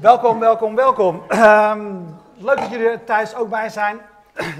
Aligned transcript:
Welkom, 0.00 0.38
welkom, 0.38 0.74
welkom. 0.74 1.22
Ehm, 1.28 1.94
leuk 2.36 2.56
dat 2.56 2.70
jullie 2.70 2.88
er 2.88 3.04
thuis 3.04 3.34
ook 3.34 3.48
bij 3.48 3.68
zijn. 3.68 4.00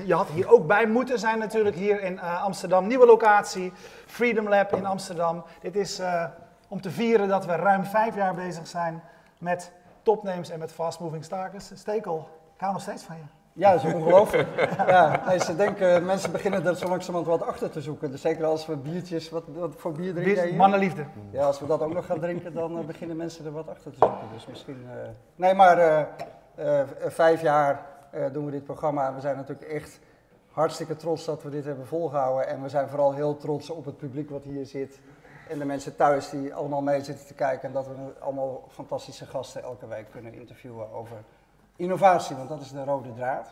Je 0.04 0.14
had 0.14 0.28
hier 0.28 0.52
ook 0.52 0.66
bij 0.66 0.86
moeten 0.86 1.18
zijn 1.18 1.38
natuurlijk, 1.38 1.76
hier 1.76 2.02
in 2.02 2.18
eh, 2.18 2.42
Amsterdam. 2.42 2.86
Nieuwe 2.86 3.06
locatie, 3.06 3.72
Freedom 4.06 4.48
Lab 4.48 4.72
in 4.72 4.86
Amsterdam. 4.86 5.44
Dit 5.60 5.76
is 5.76 5.98
eh, 5.98 6.24
om 6.68 6.80
te 6.80 6.90
vieren 6.90 7.28
dat 7.28 7.46
we 7.46 7.54
ruim 7.54 7.84
vijf 7.84 8.14
jaar 8.14 8.34
bezig 8.34 8.66
zijn 8.66 9.02
met 9.38 9.72
topnames 10.02 10.50
en 10.50 10.58
met 10.58 10.72
fast 10.72 11.00
moving 11.00 11.24
stakers. 11.24 11.70
Stekel, 11.74 12.28
ik 12.54 12.60
hou 12.60 12.72
nog 12.72 12.82
steeds 12.82 13.02
van 13.02 13.16
je. 13.16 13.45
Ja, 13.58 13.72
dat 13.72 13.84
is 13.84 13.92
ongelooflijk. 13.94 14.48
ja, 14.86 15.22
nee, 15.26 15.38
ze 15.38 15.56
denken, 15.56 16.04
mensen 16.04 16.32
beginnen 16.32 16.66
er 16.66 16.76
zo 16.76 16.88
langzamerhand 16.88 17.38
wat 17.40 17.48
achter 17.48 17.70
te 17.70 17.80
zoeken. 17.80 18.10
Dus 18.10 18.20
zeker 18.20 18.44
als 18.44 18.66
we 18.66 18.76
biertjes, 18.76 19.30
wat, 19.30 19.42
wat 19.54 19.74
voor 19.76 19.92
bier 19.92 20.12
drinken 20.14 20.34
Bier- 20.34 20.44
hier? 20.44 20.54
Mannenliefde. 20.56 21.04
Ja, 21.30 21.44
als 21.44 21.60
we 21.60 21.66
dat 21.66 21.80
ook 21.80 21.92
nog 21.94 22.06
gaan 22.06 22.20
drinken, 22.20 22.52
dan 22.54 22.78
eh, 22.78 22.84
beginnen 22.84 23.16
mensen 23.16 23.44
er 23.44 23.52
wat 23.52 23.68
achter 23.68 23.90
te 23.90 23.96
zoeken. 23.98 24.28
Dus 24.32 24.46
misschien... 24.46 24.86
eh, 24.90 25.08
Nee, 25.36 25.54
maar 25.54 25.78
eh, 25.78 26.82
vijf 27.06 27.42
jaar 27.42 27.86
doen 28.32 28.44
we 28.44 28.50
dit 28.50 28.64
programma. 28.64 29.14
We 29.14 29.20
zijn 29.20 29.36
natuurlijk 29.36 29.68
echt 29.68 29.98
hartstikke 30.50 30.96
trots 30.96 31.24
dat 31.24 31.42
we 31.42 31.50
dit 31.50 31.64
hebben 31.64 31.86
volgehouden. 31.86 32.46
En 32.48 32.62
we 32.62 32.68
zijn 32.68 32.88
vooral 32.88 33.12
heel 33.14 33.36
trots 33.36 33.70
op 33.70 33.84
het 33.84 33.96
publiek 33.96 34.30
wat 34.30 34.42
hier 34.44 34.66
zit. 34.66 35.00
En 35.48 35.58
de 35.58 35.64
mensen 35.64 35.96
thuis 35.96 36.30
die 36.30 36.54
allemaal 36.54 36.82
mee 36.82 37.04
zitten 37.04 37.26
te 37.26 37.34
kijken. 37.34 37.68
En 37.68 37.74
dat 37.74 37.86
we 37.86 37.92
allemaal 38.20 38.64
fantastische 38.68 39.26
gasten 39.26 39.62
elke 39.62 39.86
week 39.86 40.06
kunnen 40.10 40.34
interviewen 40.34 40.92
over 40.92 41.16
innovatie. 41.76 42.36
Want 42.36 42.48
dat 42.48 42.60
is 42.60 42.70
de 42.70 42.84
rode 42.84 43.14
draad. 43.14 43.48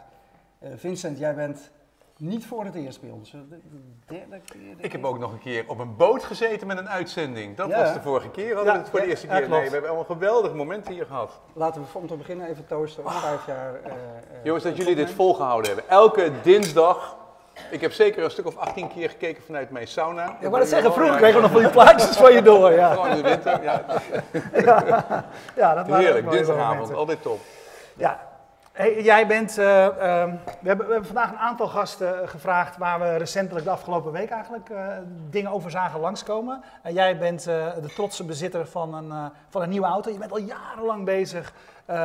Eh, 0.59 0.71
Vincent, 0.77 1.19
jij 1.19 1.35
bent 1.35 1.71
niet 2.17 2.47
voor 2.47 2.65
het 2.65 2.75
eerst 2.75 3.01
bij 3.01 3.11
ons. 3.11 3.31
De 3.31 3.39
de 3.49 3.61
derde 4.07 4.41
keer. 4.45 4.75
Ik 4.77 4.93
heb 4.93 5.05
ook 5.05 5.19
nog 5.19 5.33
een 5.33 5.39
keer 5.39 5.65
op 5.67 5.79
een 5.79 5.97
boot 5.97 6.25
gezeten 6.25 6.67
met 6.67 6.79
een 6.79 6.89
uitzending. 6.89 7.57
Dat 7.57 7.69
Ja. 7.69 7.79
was 7.83 7.93
de 7.93 8.01
vorige 8.01 8.29
keer. 8.31 8.55
Hadden 8.55 8.73
we 8.73 8.79
het 8.79 8.89
voor 8.89 9.01
de 9.01 9.07
eerste 9.07 9.27
keer? 9.27 9.49
nee, 9.49 9.65
we 9.65 9.71
hebben 9.71 9.87
allemaal 9.91 10.05
geweldige 10.05 10.55
momenten 10.55 10.93
hier 10.93 11.07
gehad. 11.07 11.41
Laten 11.53 11.81
we 11.83 11.99
om 11.99 12.07
te 12.07 12.15
beginnen 12.17 12.49
even 12.49 12.67
toosten 12.67 13.05
op 13.05 13.11
vijf 13.13 13.47
jaar. 13.47 13.75
eh, 13.83 13.93
Jongens, 14.43 14.65
dat 14.65 14.77
jullie 14.77 14.95
dit 14.95 15.11
volgehouden 15.11 15.67
hebben. 15.75 15.89
Elke 15.91 16.31
dinsdag. 16.43 17.17
Ik 17.71 17.81
heb 17.81 17.93
zeker 17.93 18.25
een 18.25 18.31
stuk 18.31 18.47
of 18.47 18.57
18 18.57 18.89
keer 18.89 19.11
gekeken 19.11 19.43
vanuit 19.43 19.71
mijn 19.71 19.87
sauna. 19.89 20.37
Ik 20.41 20.49
wou 20.49 20.59
het 20.59 20.69
zeggen, 20.69 20.93
vroeger 20.93 21.17
kregen 21.17 21.37
we 21.37 21.43
nog 21.43 21.51
van 21.51 21.61
die 21.61 21.71
plaatjes 21.71 22.17
van 22.17 22.33
je 22.33 22.43
door. 22.43 22.73
Ja, 22.73 22.93
Gewoon 22.93 23.09
in 23.11 23.17
de 23.17 23.23
winter. 23.23 23.63
Ja, 23.63 23.85
ja 25.57 25.75
dat 25.75 25.87
heerlijk. 25.87 26.31
Dinsdagavond. 26.31 26.95
Altijd 26.95 27.23
top. 27.23 27.41
Ja, 27.97 28.21
hey, 28.73 29.03
jij 29.03 29.27
bent. 29.27 29.59
eh, 29.59 29.87
ehm, 29.87 30.31
we, 30.61 30.69
hebben, 30.69 30.87
we 30.87 30.93
hebben 30.93 31.05
vandaag 31.05 31.31
een 31.31 31.39
aantal 31.39 31.67
gasten 31.69 32.23
eh, 32.23 32.29
gevraagd 32.29 32.77
waar 32.77 33.01
we 33.01 33.17
recentelijk 33.17 33.65
de 33.65 33.71
afgelopen 33.71 34.13
week 34.13 34.31
eigenlijk 34.31 34.71
eh, 34.71 34.87
dingen 35.31 35.51
over 35.51 35.71
zagen 35.71 36.01
langskomen. 36.01 36.63
En 36.83 36.93
jij 36.93 37.19
bent 37.19 37.45
de 37.45 37.93
trotse 37.95 38.25
bezitter 38.25 38.67
van 38.67 38.95
een, 38.95 39.31
van 39.49 39.63
een 39.63 39.69
nieuwe 39.69 39.87
auto. 39.87 40.11
Je 40.11 40.19
bent 40.19 40.33
al 40.33 40.39
jarenlang 40.39 41.05
bezig 41.05 41.53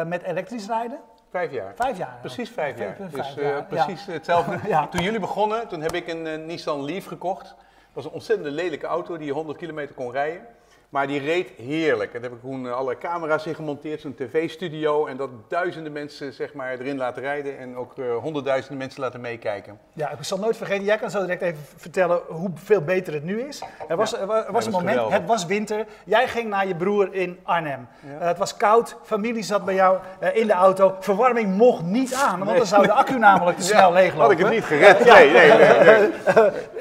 met 0.05 0.23
elektrisch 0.23 0.67
rijden. 0.67 0.99
Vijf 1.31 1.51
jaar. 1.51 1.73
Vijf 1.75 1.97
jaar. 1.97 2.17
Precies 2.21 2.49
vijf 2.49 2.77
jaar. 2.77 2.95
Vijf 2.95 3.11
Dus 3.11 3.33
jaar, 3.33 3.53
ja. 3.53 3.61
precies 3.61 4.05
hetzelfde. 4.05 4.59
Ja. 4.67 4.87
Toen 4.87 5.03
jullie 5.03 5.19
begonnen, 5.19 5.67
toen 5.67 5.81
heb 5.81 5.93
ik 5.93 6.07
een 6.07 6.45
Nissan 6.45 6.85
Leaf 6.85 7.05
gekocht. 7.05 7.43
Dat 7.43 7.57
was 7.93 8.05
een 8.05 8.11
ontzettend 8.11 8.53
lelijke 8.53 8.85
auto 8.87 9.17
die 9.17 9.25
je 9.25 9.33
100 9.33 9.57
kilometer 9.57 9.95
kon 9.95 10.11
rijden. 10.11 10.41
Maar 10.89 11.07
die 11.07 11.19
reed 11.19 11.49
heerlijk. 11.57 12.13
En 12.13 12.21
daar 12.21 12.29
heb 12.29 12.39
ik 12.39 12.45
toen 12.49 12.67
eh, 12.67 12.73
alle 12.73 12.97
camera's 12.97 13.45
in 13.45 13.55
gemonteerd, 13.55 14.01
zo'n 14.01 14.15
tv-studio. 14.15 15.05
En 15.05 15.17
dat 15.17 15.29
duizenden 15.47 15.91
mensen 15.91 16.33
zeg 16.33 16.53
maar, 16.53 16.71
erin 16.71 16.97
laten 16.97 17.21
rijden. 17.21 17.57
En 17.59 17.75
ook 17.77 17.97
eh, 17.97 18.05
honderdduizenden 18.21 18.77
mensen 18.77 19.01
laten 19.01 19.21
meekijken. 19.21 19.79
Ja, 19.93 20.09
ik 20.09 20.17
zal 20.21 20.37
nooit 20.37 20.57
vergeten. 20.57 20.83
Jij 20.83 20.97
kan 20.97 21.09
zo 21.11 21.19
direct 21.21 21.41
even 21.41 21.59
vertellen 21.77 22.19
hoeveel 22.27 22.81
beter 22.81 23.13
het 23.13 23.23
nu 23.23 23.41
is. 23.41 23.61
Er 23.87 23.97
was, 23.97 24.19
er 24.19 24.25
wa- 24.25 24.45
er 24.45 24.51
was 24.51 24.65
een 24.65 24.71
moment, 24.71 24.89
geweldig. 24.89 25.13
het 25.17 25.25
was 25.27 25.45
winter. 25.45 25.85
Jij 26.05 26.27
ging 26.27 26.49
naar 26.49 26.67
je 26.67 26.75
broer 26.75 27.13
in 27.13 27.39
Arnhem. 27.43 27.87
Eh, 28.19 28.27
het 28.27 28.37
was 28.37 28.57
koud, 28.57 28.95
familie 29.03 29.43
zat 29.43 29.65
bij 29.65 29.73
jou 29.75 29.97
in 30.33 30.47
de 30.47 30.53
auto. 30.53 30.95
Verwarming 30.99 31.55
mocht 31.57 31.83
niet 31.83 32.13
aan, 32.13 32.43
want 32.43 32.57
dan 32.57 32.65
zou 32.67 32.85
de 32.85 32.91
accu 32.93 33.17
namelijk 33.17 33.57
te 33.57 33.63
snel 33.63 33.91
leeglopen. 33.93 34.21
Had 34.21 34.31
ik 34.31 34.37
het 34.39 34.49
niet 34.49 34.63
gered? 34.63 35.05
Nee, 35.05 35.31
nee, 35.31 35.51
nee. 35.51 36.09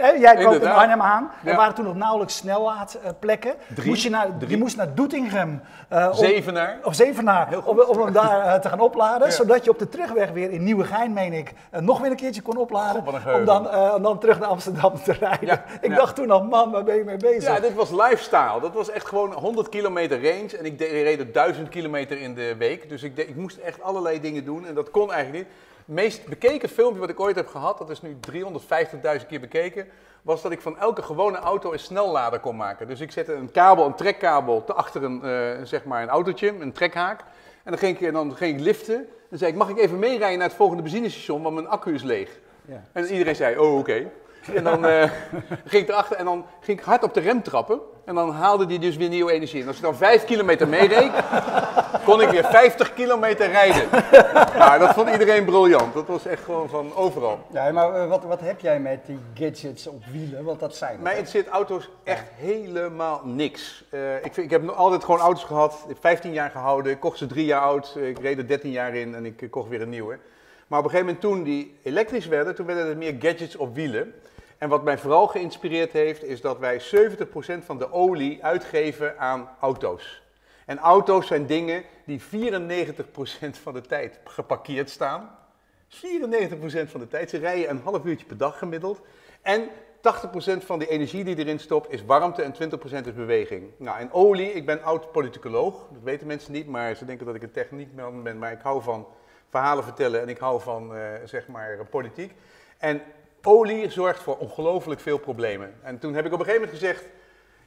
nee. 0.00 0.20
Jij 0.26 0.34
kwam 0.36 0.52
in. 0.52 0.66
Arnhem 0.66 1.02
aan. 1.02 1.30
Er 1.44 1.56
waren 1.56 1.74
toen 1.74 1.84
nog 1.84 1.94
nauwelijks 1.96 2.36
snellaadplekken. 2.36 3.54
Drie. 3.74 3.96
Moest 3.98 4.10
je, 4.10 4.16
naar, 4.16 4.50
je 4.50 4.56
moest 4.56 4.76
naar 4.76 4.94
Doetinchem. 4.94 5.62
eh, 5.88 6.06
om- 6.10 6.14
Zevenaar. 6.16 6.78
Of 6.84 6.94
Zevenaar, 6.94 7.58
om, 7.64 7.80
om 7.80 8.00
hem 8.02 8.12
daar 8.12 8.40
eh, 8.54 8.60
te 8.60 8.68
gaan 8.68 8.80
opladen. 8.80 9.26
Ja. 9.28 9.32
Zodat 9.34 9.64
je 9.64 9.70
op 9.70 9.78
de 9.78 9.88
terugweg 9.88 10.30
weer 10.30 10.50
in 10.50 10.62
Nieuwegein, 10.64 11.12
meen 11.12 11.32
ik, 11.32 11.52
eh, 11.70 11.80
nog 11.80 12.00
weer 12.00 12.10
een 12.10 12.16
keertje 12.16 12.42
kon 12.42 12.56
opladen. 12.56 13.02
God, 13.04 13.34
om, 13.34 13.44
dan, 13.44 13.74
om 13.94 14.02
dan 14.02 14.18
terug 14.18 14.38
naar 14.38 14.48
Amsterdam 14.48 15.02
te 15.02 15.12
rijden. 15.12 15.46
Ja, 15.46 15.64
Ik 15.80 15.90
ja. 15.90 15.96
dacht 15.96 16.14
toen 16.16 16.30
al, 16.30 16.44
man, 16.44 16.70
waar 16.70 16.84
ben 16.84 16.96
je 16.96 17.04
mee 17.04 17.16
bezig? 17.16 17.42
Ja, 17.54 17.60
dit 17.60 17.74
was 17.74 17.90
lifestyle. 17.90 18.60
Dat 18.60 18.72
was 18.72 18.90
echt 18.90 19.06
gewoon 19.06 19.32
100 19.32 19.68
kilometer 19.68 20.22
range. 20.22 20.56
En 20.58 20.64
ik 20.64 20.80
reed 20.80 21.18
er 21.20 21.32
1000 21.32 21.68
kilometer 21.68 22.20
in 22.20 22.34
de 22.34 22.54
week. 22.58 22.88
Dus 22.88 23.02
ik, 23.02 23.16
ik 23.16 23.36
moest 23.36 23.56
echt 23.56 23.82
allerlei 23.82 24.20
dingen 24.20 24.44
doen. 24.44 24.66
En 24.66 24.74
dat 24.74 24.90
kon 24.90 25.12
eigenlijk 25.12 25.44
niet. 25.46 25.56
Het 25.88 25.96
meest 25.96 26.26
bekeken 26.26 26.68
filmpje 26.68 27.00
wat 27.00 27.08
ik 27.08 27.20
ooit 27.20 27.36
heb 27.36 27.46
gehad, 27.46 27.78
dat 27.78 27.90
is 27.90 28.02
nu 28.02 28.16
350.000 28.32 29.26
keer 29.28 29.40
bekeken, 29.40 29.88
was 30.22 30.42
dat 30.42 30.52
ik 30.52 30.60
van 30.60 30.78
elke 30.78 31.02
gewone 31.02 31.36
auto 31.36 31.72
een 31.72 31.78
snellader 31.78 32.40
kon 32.40 32.56
maken. 32.56 32.86
Dus 32.86 33.00
ik 33.00 33.12
zette 33.12 33.32
een 33.32 33.50
kabel, 33.50 33.86
een 33.86 33.94
trekkabel, 33.94 34.64
te 34.64 34.72
achter 34.72 35.02
een, 35.02 35.22
eh, 35.22 35.64
zeg 35.64 35.84
maar 35.84 36.02
een 36.02 36.08
autootje, 36.08 36.54
een 36.60 36.72
trekhaak. 36.72 37.20
En 37.64 37.70
dan 37.70 37.78
ging 37.78 37.96
ik, 37.96 38.06
en 38.06 38.12
dan 38.12 38.36
ging 38.36 38.54
ik 38.54 38.64
liften. 38.64 39.06
Dan 39.28 39.38
zei 39.38 39.50
ik, 39.50 39.56
mag 39.56 39.68
ik 39.68 39.78
even 39.78 39.98
meerijden 39.98 40.38
naar 40.38 40.48
het 40.48 40.56
volgende 40.56 40.82
benzinestation, 40.82 41.42
want 41.42 41.54
mijn 41.54 41.68
accu 41.68 41.94
is 41.94 42.02
leeg. 42.02 42.38
Ja. 42.64 42.82
En 42.92 43.04
iedereen 43.06 43.36
zei, 43.36 43.58
oh 43.58 43.78
oké. 43.78 44.10
En 44.54 44.64
dan 44.64 44.86
eh, 44.86 45.02
ging 45.64 45.82
ik 45.82 45.88
erachter 45.88 46.16
en 46.16 46.24
dan 46.24 46.46
ging 46.60 46.78
ik 46.78 46.84
hard 46.84 47.02
op 47.02 47.14
de 47.14 47.20
rem 47.20 47.42
trappen. 47.42 47.80
En 48.04 48.14
dan 48.14 48.30
haalde 48.30 48.66
die 48.66 48.78
dus 48.78 48.96
weer 48.96 49.08
nieuwe 49.08 49.32
energie. 49.32 49.62
En 49.62 49.66
als 49.66 49.76
ik 49.76 49.82
dan 49.82 49.96
5 49.96 50.24
kilometer 50.24 50.68
meereed, 50.68 51.12
kon 52.08 52.20
ik 52.20 52.28
weer 52.28 52.44
50 52.44 52.94
kilometer 52.94 53.50
rijden. 53.50 53.88
Nou, 54.58 54.78
dat 54.78 54.94
vond 54.94 55.10
iedereen 55.10 55.44
briljant. 55.44 55.94
Dat 55.94 56.06
was 56.06 56.26
echt 56.26 56.44
gewoon 56.44 56.68
van 56.68 56.94
overal. 56.94 57.38
Ja, 57.52 57.72
maar 57.72 57.94
eh, 57.94 58.08
wat, 58.08 58.24
wat 58.24 58.40
heb 58.40 58.60
jij 58.60 58.80
met 58.80 59.06
die 59.06 59.18
gadgets 59.34 59.86
op 59.86 60.04
wielen? 60.12 60.44
Want 60.44 60.60
dat 60.60 60.76
zijn 60.76 60.92
het, 60.92 61.02
Mij 61.02 61.12
hè? 61.12 61.18
interesseert 61.18 61.52
auto's 61.52 61.90
echt 62.04 62.24
helemaal 62.36 63.20
niks. 63.24 63.84
Eh, 63.90 64.14
ik, 64.16 64.34
vind, 64.34 64.36
ik 64.36 64.50
heb 64.50 64.62
nog 64.62 64.76
altijd 64.76 65.04
gewoon 65.04 65.20
auto's 65.20 65.44
gehad. 65.44 65.72
Ik 65.82 65.88
heb 65.88 65.96
15 66.00 66.32
jaar 66.32 66.50
gehouden. 66.50 66.92
Ik 66.92 67.00
kocht 67.00 67.18
ze 67.18 67.26
drie 67.26 67.44
jaar 67.44 67.60
oud. 67.60 67.96
Ik 67.96 68.18
reed 68.18 68.38
er 68.38 68.46
13 68.46 68.70
jaar 68.70 68.94
in 68.94 69.14
en 69.14 69.24
ik 69.24 69.46
kocht 69.50 69.68
weer 69.68 69.82
een 69.82 69.88
nieuwe. 69.88 70.18
Maar 70.66 70.78
op 70.78 70.84
een 70.84 70.90
gegeven 70.90 71.14
moment 71.14 71.20
toen 71.20 71.42
die 71.42 71.78
elektrisch 71.82 72.26
werden, 72.26 72.54
toen 72.54 72.66
werden 72.66 72.86
er 72.86 72.96
meer 72.96 73.16
gadgets 73.18 73.56
op 73.56 73.74
wielen. 73.74 74.14
En 74.58 74.68
wat 74.68 74.84
mij 74.84 74.98
vooral 74.98 75.26
geïnspireerd 75.26 75.92
heeft, 75.92 76.24
is 76.24 76.40
dat 76.40 76.58
wij 76.58 76.80
70% 76.80 76.84
van 77.64 77.78
de 77.78 77.92
olie 77.92 78.44
uitgeven 78.44 79.18
aan 79.18 79.48
auto's. 79.60 80.22
En 80.68 80.78
auto's 80.78 81.26
zijn 81.26 81.46
dingen 81.46 81.82
die 82.04 82.20
94% 82.20 82.24
van 83.62 83.72
de 83.72 83.80
tijd 83.80 84.20
geparkeerd 84.24 84.90
staan. 84.90 85.30
94% 85.88 85.90
van 86.84 87.00
de 87.00 87.08
tijd. 87.08 87.30
Ze 87.30 87.38
rijden 87.38 87.70
een 87.70 87.80
half 87.84 88.04
uurtje 88.04 88.26
per 88.26 88.36
dag 88.36 88.58
gemiddeld. 88.58 89.00
En 89.42 89.68
80% 89.68 89.70
van 90.64 90.78
de 90.78 90.88
energie 90.88 91.24
die 91.24 91.38
erin 91.38 91.58
stopt 91.58 91.92
is 91.92 92.04
warmte 92.04 92.42
en 92.42 92.54
20% 92.54 93.06
is 93.06 93.14
beweging. 93.14 93.70
Nou, 93.76 93.98
en 93.98 94.12
olie, 94.12 94.52
ik 94.52 94.66
ben 94.66 94.82
oud 94.82 95.12
politicoloog. 95.12 95.86
Dat 95.92 96.02
weten 96.02 96.26
mensen 96.26 96.52
niet, 96.52 96.66
maar 96.66 96.94
ze 96.94 97.04
denken 97.04 97.26
dat 97.26 97.34
ik 97.34 97.42
een 97.42 97.50
techniekman 97.50 98.22
ben. 98.22 98.38
Maar 98.38 98.52
ik 98.52 98.62
hou 98.62 98.82
van 98.82 99.06
verhalen 99.48 99.84
vertellen 99.84 100.20
en 100.20 100.28
ik 100.28 100.38
hou 100.38 100.60
van, 100.60 100.96
eh, 100.96 101.02
zeg 101.24 101.46
maar, 101.46 101.86
politiek. 101.90 102.32
En 102.78 103.02
olie 103.42 103.90
zorgt 103.90 104.22
voor 104.22 104.36
ongelooflijk 104.36 105.00
veel 105.00 105.18
problemen. 105.18 105.74
En 105.82 105.98
toen 105.98 106.14
heb 106.14 106.26
ik 106.26 106.32
op 106.32 106.38
een 106.38 106.44
gegeven 106.44 106.66
moment 106.66 106.82
gezegd... 106.82 107.04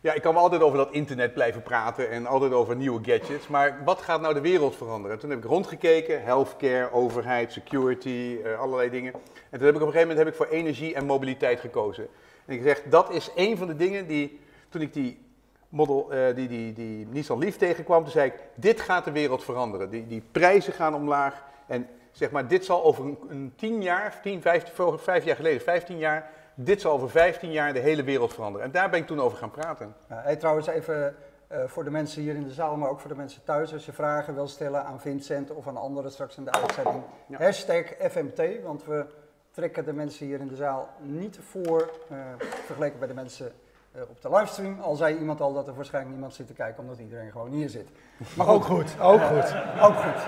Ja, 0.03 0.13
ik 0.13 0.21
kan 0.21 0.33
wel 0.33 0.43
altijd 0.43 0.61
over 0.61 0.77
dat 0.77 0.91
internet 0.91 1.33
blijven 1.33 1.61
praten 1.63 2.09
en 2.09 2.25
altijd 2.25 2.51
over 2.53 2.75
nieuwe 2.75 3.03
gadgets. 3.03 3.47
Maar 3.47 3.81
wat 3.85 4.01
gaat 4.01 4.21
nou 4.21 4.33
de 4.33 4.41
wereld 4.41 4.75
veranderen? 4.75 5.11
En 5.15 5.19
toen 5.21 5.29
heb 5.29 5.39
ik 5.39 5.45
rondgekeken, 5.45 6.23
healthcare, 6.23 6.91
overheid, 6.91 7.51
security, 7.51 8.37
eh, 8.43 8.59
allerlei 8.59 8.89
dingen. 8.89 9.13
En 9.49 9.57
toen 9.57 9.65
heb 9.67 9.75
ik 9.75 9.81
op 9.81 9.87
een 9.87 9.93
gegeven 9.93 10.07
moment 10.07 10.17
heb 10.17 10.27
ik 10.27 10.35
voor 10.35 10.47
energie 10.57 10.95
en 10.95 11.05
mobiliteit 11.05 11.59
gekozen. 11.59 12.07
En 12.45 12.55
ik 12.55 12.61
zeg, 12.63 12.81
dat 12.89 13.09
is 13.11 13.31
een 13.35 13.57
van 13.57 13.67
de 13.67 13.75
dingen 13.75 14.07
die, 14.07 14.39
toen 14.69 14.81
ik 14.81 14.93
die, 14.93 15.25
model, 15.69 16.11
eh, 16.11 16.35
die, 16.35 16.47
die, 16.47 16.73
die 16.73 17.07
Nissan 17.09 17.39
Leaf 17.39 17.55
tegenkwam, 17.57 18.03
toen 18.03 18.11
zei 18.11 18.27
ik, 18.27 18.33
dit 18.55 18.81
gaat 18.81 19.05
de 19.05 19.11
wereld 19.11 19.43
veranderen. 19.43 19.89
Die, 19.89 20.07
die 20.07 20.23
prijzen 20.31 20.73
gaan 20.73 20.95
omlaag 20.95 21.43
en 21.67 21.87
zeg 22.11 22.31
maar, 22.31 22.47
dit 22.47 22.65
zal 22.65 22.83
over 22.83 23.05
een, 23.29 23.53
tien 23.55 23.81
jaar, 23.81 24.19
tien, 24.21 24.41
vijftien, 24.41 24.73
voor- 24.73 24.99
vijf 24.99 25.25
jaar 25.25 25.35
geleden, 25.35 25.61
15 25.61 25.97
jaar, 25.97 26.29
dit 26.63 26.81
zal 26.81 26.91
over 26.91 27.09
15 27.09 27.51
jaar 27.51 27.73
de 27.73 27.79
hele 27.79 28.03
wereld 28.03 28.33
veranderen. 28.33 28.65
En 28.65 28.71
daar 28.71 28.89
ben 28.89 28.99
ik 28.99 29.07
toen 29.07 29.21
over 29.21 29.37
gaan 29.37 29.51
praten. 29.51 29.95
Ja, 30.09 30.21
hey, 30.23 30.35
trouwens, 30.35 30.67
even 30.67 31.15
eh, 31.47 31.63
voor 31.65 31.83
de 31.83 31.91
mensen 31.91 32.21
hier 32.21 32.35
in 32.35 32.43
de 32.43 32.51
zaal, 32.51 32.75
maar 32.77 32.89
ook 32.89 32.99
voor 32.99 33.09
de 33.09 33.15
mensen 33.15 33.43
thuis. 33.43 33.73
Als 33.73 33.85
je 33.85 33.91
vragen 33.91 34.33
wil 34.33 34.47
stellen 34.47 34.85
aan 34.85 35.01
Vincent 35.01 35.51
of 35.51 35.67
aan 35.67 35.77
anderen 35.77 36.11
straks 36.11 36.37
in 36.37 36.43
de 36.43 36.51
uitzending. 36.51 37.03
Ja. 37.27 37.37
Hashtag 37.37 37.85
FMT, 37.85 38.63
want 38.63 38.85
we 38.85 39.05
trekken 39.51 39.85
de 39.85 39.93
mensen 39.93 40.25
hier 40.25 40.39
in 40.39 40.47
de 40.47 40.55
zaal 40.55 40.89
niet 40.99 41.39
voor, 41.49 41.89
eh, 42.09 42.17
vergeleken 42.39 42.99
bij 42.99 43.07
de 43.07 43.13
mensen 43.13 43.51
eh, 43.91 44.01
op 44.09 44.21
de 44.21 44.29
livestream. 44.29 44.79
Al 44.79 44.95
zei 44.95 45.17
iemand 45.17 45.41
al 45.41 45.53
dat 45.53 45.67
er 45.67 45.75
waarschijnlijk 45.75 46.13
niemand 46.13 46.33
zit 46.35 46.47
te 46.47 46.53
kijken, 46.53 46.83
omdat 46.83 46.99
iedereen 46.99 47.31
gewoon 47.31 47.51
hier 47.51 47.69
zit. 47.69 47.87
Maar 48.35 48.47
Ook 48.47 48.63
goed, 48.63 48.95
ook 49.01 49.21
goed. 49.21 49.55
ook 49.81 49.93
goed. 49.95 50.23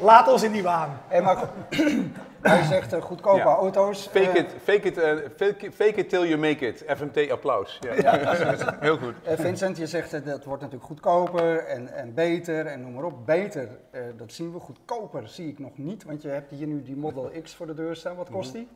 Laat 0.00 0.28
ons 0.28 0.42
in 0.42 0.52
die 0.52 0.62
waan. 0.62 1.00
Hey, 1.08 1.22
maar 1.22 1.36
goed, 1.36 1.48
hij 2.42 2.62
zegt 2.62 2.92
eh, 2.92 3.02
goedkope 3.02 3.38
Ja. 3.38 3.44
auto's. 3.44 4.06
Fake 4.06 4.28
Eh, 4.28 4.34
it, 4.34 4.54
fake, 4.62 4.80
it, 4.88 4.98
eh, 4.98 5.12
fake, 5.36 5.66
it, 5.66 5.74
fake 5.74 5.94
it 5.94 6.08
till 6.08 6.24
you 6.26 6.36
make 6.36 6.66
it. 6.66 6.84
FMT 6.96 7.30
applaus. 7.30 7.78
Ja. 7.96 8.18
Heel 8.80 8.96
goed. 8.98 9.14
eh, 9.22 9.38
Vincent, 9.38 9.76
je 9.76 9.86
zegt 9.86 10.10
dat 10.10 10.24
het 10.24 10.44
wordt 10.44 10.62
natuurlijk 10.62 10.88
goedkoper 10.88 11.64
en, 11.66 11.88
en 11.94 12.14
beter 12.14 12.66
en 12.66 12.80
noem 12.80 12.92
maar 12.92 13.04
op. 13.04 13.26
Beter, 13.26 13.68
eh, 13.90 14.00
dat 14.16 14.32
zien 14.32 14.52
we. 14.52 14.58
Goedkoper 14.60 15.28
zie 15.28 15.48
ik 15.48 15.58
nog 15.58 15.78
niet, 15.78 16.04
want 16.04 16.22
je 16.22 16.28
hebt 16.28 16.50
hier 16.50 16.66
nu 16.66 16.82
die 16.82 16.96
Model 16.96 17.30
X 17.42 17.54
voor 17.54 17.66
de 17.66 17.74
deur 17.74 17.96
staan. 17.96 18.16
Wat 18.16 18.30
kost 18.30 18.52
die? 18.52 18.68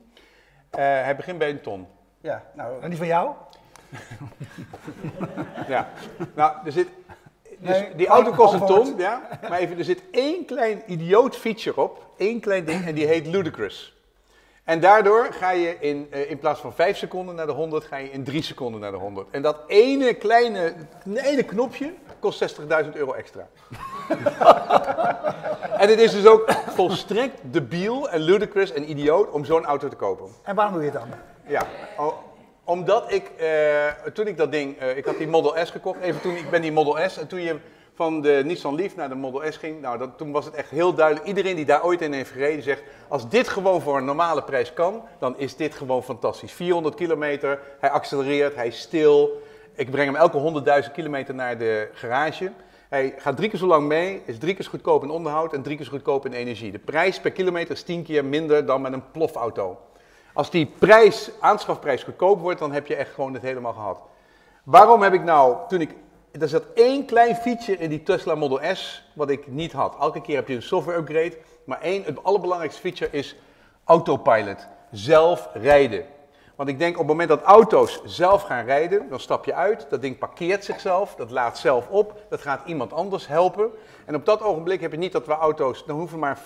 Eh, 0.71 0.81
hij 0.81 1.17
begint 1.17 1.39
bij 1.39 1.51
een 1.51 1.61
ton. 1.61 1.87
Ja, 2.21 2.43
nou, 2.55 2.83
En 2.83 2.89
die 2.89 2.99
van 2.99 3.07
jou? 3.07 3.31
Ja. 5.69 5.89
Nou, 6.35 6.53
er 6.65 6.73
zit. 6.73 6.89
Dus 7.61 7.79
Nee, 7.79 7.95
die 7.97 8.07
auto 8.07 8.31
kost 8.31 8.53
een 8.53 8.67
ton, 8.67 8.95
ja. 8.97 9.29
Maar 9.49 9.59
even, 9.59 9.79
er 9.79 9.85
zit 9.85 10.03
één 10.11 10.45
klein 10.45 10.83
idioot 10.87 11.37
feature 11.37 11.81
op. 11.81 12.07
één 12.17 12.41
klein 12.41 12.65
ding 12.65 12.87
en 12.87 12.95
die 12.95 13.07
heet 13.07 13.27
Ludicrous. 13.27 13.97
En 14.65 14.81
daardoor 14.81 15.27
ga 15.31 15.51
je 15.51 15.77
in, 15.81 16.07
eh, 16.11 16.31
in 16.31 16.39
plaats 16.39 16.61
van 16.61 16.73
5 16.75 16.97
seconden 16.97 17.35
naar 17.35 17.47
de 17.47 17.53
100, 17.53 17.85
ga 17.85 17.97
je 17.97 18.11
in 18.11 18.25
3 18.25 18.43
seconden 18.43 18.81
naar 18.81 18.91
de 18.91 18.97
100. 18.97 19.27
En 19.31 19.43
dat 19.43 19.57
ene 19.67 20.15
kleine 20.15 20.75
ene 21.15 21.43
knopje 21.43 21.93
kost 22.19 22.39
60.000 22.39 22.95
euro 22.97 23.13
extra. 23.13 23.49
en 25.83 25.89
het 25.89 25.99
is 25.99 26.13
dus 26.13 26.27
ook 26.27 26.53
volstrekt 26.53 27.35
debiel 27.43 28.09
en 28.11 28.21
ludicrous 28.21 28.73
en 28.73 28.91
idioot 28.91 29.31
om 29.31 29.45
zo'n 29.45 29.65
auto 29.65 29.89
te 29.89 29.97
kopen. 29.97 30.27
En 30.43 30.55
waarom 30.55 30.75
doe 30.75 30.83
je 30.85 30.91
het 30.91 30.99
dan? 31.01 31.09
Ja, 31.47 31.67
o- 31.99 32.19
omdat 32.69 33.13
ik, 33.13 33.31
eh, 33.37 33.87
toen 34.13 34.27
ik 34.27 34.37
dat 34.37 34.53
ding, 34.53 34.79
eh, 34.79 34.97
ik 34.97 35.05
had 35.05 35.19
die 35.19 35.29
Model 35.29 35.67
S 35.67 35.71
gekocht, 35.71 36.01
even 36.01 36.21
toen, 36.21 36.37
ik 36.37 36.51
ben 36.51 36.63
die 36.63 36.73
Model 36.73 37.09
S, 37.11 37.19
en 37.19 37.27
toen 37.27 37.41
je 37.41 37.57
van 37.95 38.21
de 38.21 38.43
Nissan 38.45 38.75
Leaf 38.75 38.97
naar 38.97 39.09
de 39.09 39.15
Model 39.15 39.53
S 39.53 39.57
ging, 39.57 39.81
nou, 39.81 39.99
dat, 39.99 40.11
toen 40.17 40.33
was 40.33 40.45
het 40.45 40.55
echt 40.55 40.71
heel 40.71 40.95
duidelijk, 40.95 41.27
iedereen 41.27 41.57
die 41.57 41.65
daar 41.65 41.85
ooit 41.85 42.01
in 42.01 42.13
heeft 42.13 42.31
gereden 42.31 42.63
zegt, 42.63 42.83
als 43.09 43.29
dit 43.29 43.49
gewoon 43.49 43.81
voor 43.81 43.97
een 43.97 44.05
normale 44.05 44.43
prijs 44.43 44.73
kan, 44.73 45.03
dan 45.19 45.39
is 45.39 45.57
dit 45.57 45.75
gewoon 45.75 46.03
fantastisch. 46.03 46.53
400 46.53 46.95
kilometer, 46.95 47.61
hij 47.81 47.91
accelereert, 47.91 48.55
hij 48.55 48.67
is 48.67 48.79
stil, 48.79 49.43
ik 49.75 49.91
breng 49.91 50.07
hem 50.07 50.17
elke 50.17 50.63
100.000 50.85 50.93
kilometer 50.93 51.35
naar 51.35 51.59
de 51.59 51.89
garage. 51.93 52.53
Hij 52.89 53.15
gaat 53.17 53.37
drie 53.37 53.49
keer 53.49 53.59
zo 53.59 53.67
lang 53.67 53.87
mee, 53.87 54.23
is 54.25 54.39
drie 54.39 54.55
keer 54.55 54.65
zo 54.65 54.71
goedkoop 54.71 55.03
in 55.03 55.11
onderhoud 55.11 55.53
en 55.53 55.63
drie 55.63 55.77
keer 55.77 55.85
zo 55.85 55.91
goedkoop 55.91 56.27
in 56.27 56.33
energie. 56.33 56.73
De 56.73 56.79
prijs 56.79 57.21
per 57.21 57.31
kilometer 57.31 57.75
is 57.75 57.83
tien 57.83 58.03
keer 58.03 58.25
minder 58.25 58.67
dan 58.67 58.81
met 58.81 58.93
een 58.93 59.11
plofauto. 59.11 59.79
Als 60.39 60.51
die 60.51 60.67
prijs, 60.79 61.31
aanschafprijs 61.41 62.03
goedkoop 62.03 62.41
wordt, 62.41 62.59
dan 62.59 62.73
heb 62.73 62.87
je 62.87 62.95
echt 62.95 63.15
gewoon 63.15 63.35
het 63.35 63.43
helemaal 63.43 63.73
gehad. 63.73 64.01
Waarom 64.65 65.03
heb 65.03 65.13
ik 65.13 65.23
nou, 65.23 65.57
toen 65.69 65.81
ik, 65.81 65.95
er 66.33 66.49
zat 66.49 66.65
één 66.75 67.05
klein 67.05 67.37
feature 67.37 67.79
in 67.79 67.89
die 67.89 68.03
Tesla 68.03 68.35
Model 68.35 68.77
S, 68.77 69.11
wat 69.15 69.31
ik 69.31 69.47
niet 69.47 69.73
had. 69.73 69.97
Elke 70.01 70.21
keer 70.21 70.37
heb 70.37 70.49
je 70.49 70.55
een 70.55 70.63
software 70.63 70.99
upgrade, 70.99 71.39
maar 71.65 71.81
één, 71.81 72.03
het 72.03 72.25
allerbelangrijkste 72.25 72.81
feature 72.81 73.11
is 73.11 73.37
autopilot. 73.85 74.67
Zelf 74.91 75.49
rijden. 75.53 76.05
Want 76.57 76.69
ik 76.69 76.79
denk 76.79 76.93
op 76.93 76.99
het 76.99 77.09
moment 77.09 77.29
dat 77.29 77.43
auto's 77.43 78.01
zelf 78.05 78.43
gaan 78.43 78.65
rijden, 78.65 79.09
dan 79.09 79.21
stap 79.21 79.45
je 79.45 79.55
uit, 79.55 79.87
dat 79.91 80.03
ding 80.03 80.19
parkeert 80.19 80.65
zichzelf, 80.65 81.15
dat 81.15 81.31
laat 81.31 81.59
zelf 81.59 81.89
op, 81.89 82.21
dat 82.29 82.41
gaat 82.41 82.67
iemand 82.67 82.93
anders 82.93 83.27
helpen. 83.27 83.71
En 84.05 84.15
op 84.15 84.25
dat 84.25 84.43
ogenblik 84.43 84.81
heb 84.81 84.93
je 84.93 84.99
niet 84.99 85.13
dat 85.13 85.27
we 85.27 85.33
auto's, 85.33 85.85
dan 85.87 85.97
hoeven 85.97 86.19
maar 86.19 86.39
5% 86.39 86.43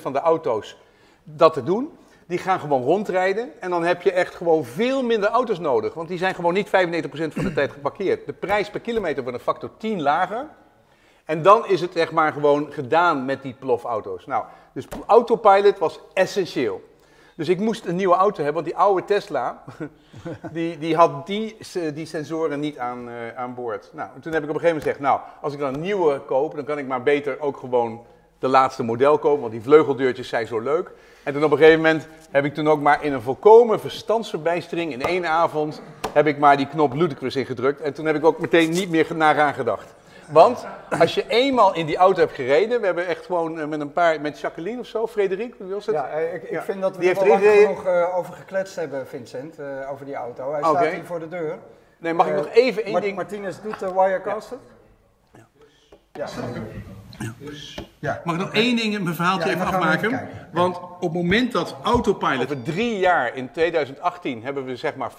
van 0.00 0.12
de 0.12 0.20
auto's 0.20 0.76
dat 1.22 1.52
te 1.52 1.62
doen. 1.62 1.98
Die 2.26 2.38
gaan 2.38 2.60
gewoon 2.60 2.82
rondrijden 2.82 3.60
en 3.60 3.70
dan 3.70 3.84
heb 3.84 4.02
je 4.02 4.12
echt 4.12 4.34
gewoon 4.34 4.64
veel 4.64 5.02
minder 5.02 5.28
auto's 5.28 5.58
nodig. 5.58 5.94
Want 5.94 6.08
die 6.08 6.18
zijn 6.18 6.34
gewoon 6.34 6.54
niet 6.54 6.66
95% 6.66 6.70
van 7.10 7.44
de 7.44 7.52
tijd 7.52 7.72
geparkeerd. 7.72 8.26
De 8.26 8.32
prijs 8.32 8.70
per 8.70 8.80
kilometer 8.80 9.22
wordt 9.22 9.38
een 9.38 9.44
factor 9.44 9.70
10 9.76 10.02
lager. 10.02 10.46
En 11.24 11.42
dan 11.42 11.66
is 11.66 11.80
het 11.80 11.96
echt 11.96 12.12
maar 12.12 12.32
gewoon 12.32 12.72
gedaan 12.72 13.24
met 13.24 13.42
die 13.42 13.54
plofauto's. 13.58 14.26
Nou, 14.26 14.44
dus 14.72 14.86
autopilot 15.06 15.78
was 15.78 16.00
essentieel. 16.12 16.82
Dus 17.36 17.48
ik 17.48 17.60
moest 17.60 17.84
een 17.84 17.96
nieuwe 17.96 18.14
auto 18.14 18.42
hebben, 18.42 18.62
want 18.62 18.66
die 18.66 18.76
oude 18.76 19.04
Tesla, 19.04 19.62
die, 20.52 20.78
die 20.78 20.96
had 20.96 21.26
die, 21.26 21.56
die 21.94 22.06
sensoren 22.06 22.60
niet 22.60 22.78
aan, 22.78 23.08
eh, 23.08 23.36
aan 23.36 23.54
boord. 23.54 23.90
Nou, 23.92 24.10
en 24.14 24.20
toen 24.20 24.32
heb 24.32 24.42
ik 24.42 24.48
op 24.48 24.54
een 24.54 24.60
gegeven 24.60 24.82
moment 24.82 24.82
gezegd, 24.82 25.00
nou, 25.00 25.20
als 25.40 25.52
ik 25.52 25.58
dan 25.58 25.74
een 25.74 25.80
nieuwe 25.80 26.20
koop, 26.20 26.54
dan 26.54 26.64
kan 26.64 26.78
ik 26.78 26.86
maar 26.86 27.02
beter 27.02 27.40
ook 27.40 27.56
gewoon 27.56 28.06
de 28.46 28.52
laatste 28.52 28.82
model 28.82 29.18
kopen, 29.18 29.40
want 29.40 29.52
die 29.52 29.62
vleugeldeurtjes 29.62 30.28
zijn 30.28 30.46
zo 30.46 30.60
leuk. 30.60 30.90
En 31.22 31.32
toen 31.32 31.44
op 31.44 31.50
een 31.50 31.58
gegeven 31.58 31.80
moment 31.80 32.08
heb 32.30 32.44
ik 32.44 32.54
toen 32.54 32.68
ook 32.68 32.80
maar 32.80 33.04
in 33.04 33.12
een 33.12 33.22
volkomen 33.22 33.80
verstandsverbijstering 33.80 34.92
in 34.92 35.02
één 35.02 35.26
avond, 35.26 35.82
heb 36.12 36.26
ik 36.26 36.38
maar 36.38 36.56
die 36.56 36.66
knop 36.68 36.92
Ludicrous 36.94 37.36
ingedrukt. 37.36 37.80
En 37.80 37.92
toen 37.94 38.06
heb 38.06 38.16
ik 38.16 38.24
ook 38.24 38.38
meteen 38.40 38.70
niet 38.70 38.90
meer 38.90 39.06
naar 39.14 39.40
aan 39.40 39.54
gedacht. 39.54 39.94
Want 40.30 40.66
als 41.00 41.14
je 41.14 41.24
eenmaal 41.28 41.74
in 41.74 41.86
die 41.86 41.96
auto 41.96 42.20
hebt 42.20 42.32
gereden, 42.34 42.80
we 42.80 42.86
hebben 42.86 43.06
echt 43.06 43.26
gewoon 43.26 43.60
eh, 43.60 43.66
met 43.66 43.80
een 43.80 43.92
paar, 43.92 44.20
met 44.20 44.40
Jacqueline 44.40 44.80
of 44.80 44.86
zo, 44.86 45.06
Frederik, 45.06 45.54
wie 45.58 45.74
was 45.74 45.86
het? 45.86 45.94
ja, 45.94 46.08
eh, 46.08 46.34
ik, 46.34 46.42
ik 46.42 46.50
Ja. 46.50 46.62
vind 46.62 46.80
dat 46.80 46.94
we 46.96 47.00
Die 47.00 47.10
er 47.14 47.24
wel 47.24 47.38
genoeg 47.38 47.84
eh, 47.86 48.16
over 48.16 48.34
gekletst 48.34 48.76
hebben, 48.76 49.06
Vincent, 49.06 49.56
over 49.90 50.04
die 50.06 50.14
auto. 50.14 50.50
Hij 50.52 50.60
staat 50.62 50.86
hier 50.86 51.04
voor 51.04 51.18
de 51.18 51.28
deur. 51.28 51.58
Nee, 51.98 52.12
mag 52.14 52.26
ik 52.28 52.34
nog 52.34 52.48
even 52.52 52.82
één 52.84 52.92
Mart- 52.92 53.04
ding... 53.04 53.16
Martinez 53.16 53.56
doet 53.62 53.78
de 53.78 53.92
Wirecaster. 53.92 54.58
Mag 58.24 58.34
ik 58.34 58.40
nog 58.40 58.52
één 58.52 58.76
ding, 58.76 59.02
mijn 59.02 59.14
verhaaltje 59.14 59.48
Ja, 59.48 59.54
even 59.54 59.66
afmaken? 59.66 60.12
even. 60.12 60.28
Want 60.52 60.76
op 60.76 61.00
het 61.00 61.12
moment 61.12 61.52
dat 61.52 61.76
autopilot... 61.82 62.42
Over 62.42 62.62
drie 62.62 62.98
jaar, 62.98 63.36
in 63.36 63.50
2018, 63.50 64.42
hebben 64.42 64.64
we 64.64 64.76
zeg 64.76 64.94
maar 64.94 65.10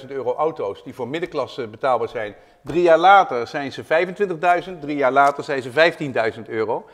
35.000 0.00 0.06
euro 0.08 0.34
auto's 0.34 0.82
die 0.84 0.94
voor 0.94 1.08
middenklasse 1.08 1.66
betaalbaar 1.66 2.08
zijn. 2.08 2.34
Drie 2.64 2.82
jaar 2.82 2.98
later 2.98 3.46
zijn 3.46 3.72
ze 3.72 3.84
25.000, 3.84 4.78
drie 4.80 4.96
jaar 4.96 5.12
later 5.12 5.44
zijn 5.44 5.62
ze 5.62 5.70
15.000 6.34 6.42
euro. 6.46 6.86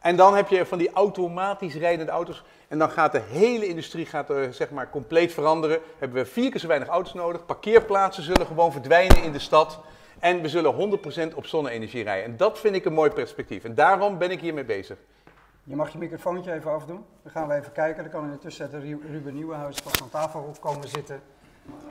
En 0.00 0.16
dan 0.16 0.36
heb 0.36 0.48
je 0.48 0.66
van 0.66 0.78
die 0.78 0.90
automatisch 0.92 1.74
rijdende 1.74 2.12
auto's. 2.12 2.42
En 2.68 2.78
dan 2.78 2.90
gaat 2.90 3.12
de 3.12 3.22
hele 3.30 3.66
industrie 3.66 4.06
gaat 4.06 4.30
er, 4.30 4.52
zeg 4.54 4.70
maar, 4.70 4.90
compleet 4.90 5.32
veranderen. 5.32 5.78
Hebben 5.98 6.22
we 6.22 6.30
vier 6.30 6.50
keer 6.50 6.60
zo 6.60 6.66
weinig 6.66 6.88
auto's 6.88 7.14
nodig. 7.14 7.46
Parkeerplaatsen 7.46 8.22
zullen 8.22 8.46
gewoon 8.46 8.72
verdwijnen 8.72 9.22
in 9.22 9.32
de 9.32 9.38
stad. 9.38 9.80
En 10.24 10.40
we 10.42 10.48
zullen 10.48 10.98
100% 11.32 11.34
op 11.34 11.46
zonne-energie 11.46 12.02
rijden. 12.04 12.24
En 12.24 12.36
dat 12.36 12.58
vind 12.58 12.74
ik 12.74 12.84
een 12.84 12.92
mooi 12.92 13.10
perspectief. 13.10 13.64
En 13.64 13.74
daarom 13.74 14.18
ben 14.18 14.30
ik 14.30 14.40
hiermee 14.40 14.64
bezig. 14.64 14.96
Je 15.64 15.76
mag 15.76 15.92
je 15.92 15.98
microfoontje 15.98 16.52
even 16.52 16.70
afdoen. 16.72 17.04
Dan 17.22 17.32
gaan 17.32 17.48
we 17.48 17.54
even 17.54 17.72
kijken. 17.72 18.02
Dan 18.02 18.12
kan 18.12 18.24
in 18.24 18.30
de 18.30 18.38
tussentijd 18.38 18.82
Ru- 18.82 19.00
Ruben 19.10 19.34
Nieuwenhuis 19.34 19.76
vast 19.82 20.02
aan 20.02 20.10
tafel 20.10 20.54
komen 20.60 20.88
zitten. 20.88 21.20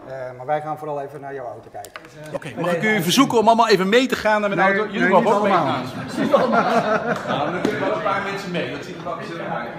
Eh, 0.07 0.11
maar 0.37 0.45
wij 0.45 0.61
gaan 0.61 0.77
vooral 0.77 1.01
even 1.01 1.21
naar 1.21 1.33
jouw 1.33 1.45
auto 1.45 1.69
kijken. 1.71 1.91
Oké, 2.33 2.61
mag 2.61 2.73
ik 2.75 2.83
u 2.83 3.01
verzoeken 3.01 3.37
om 3.37 3.47
allemaal 3.47 3.67
even 3.69 3.89
mee 3.89 4.05
te 4.07 4.15
gaan 4.15 4.41
naar 4.41 4.49
mijn 4.55 4.69
Nee, 4.69 4.79
auto? 4.79 4.93
nee, 4.99 5.09
mogen 5.09 5.27
ook 5.27 5.33
allemaal. 5.39 5.65
meegaan. 5.65 5.85
Nou, 7.27 7.51
dan 7.51 7.61
kunnen 7.61 7.79
wel 7.79 7.91
een 7.95 8.01
paar 8.03 8.23
mensen 8.23 8.51
mee. 8.51 8.71
Dat 8.71 8.83
ziet 8.85 8.95
er 8.97 9.03
wel 9.03 9.13
gezellig 9.13 9.47
uit. 9.47 9.69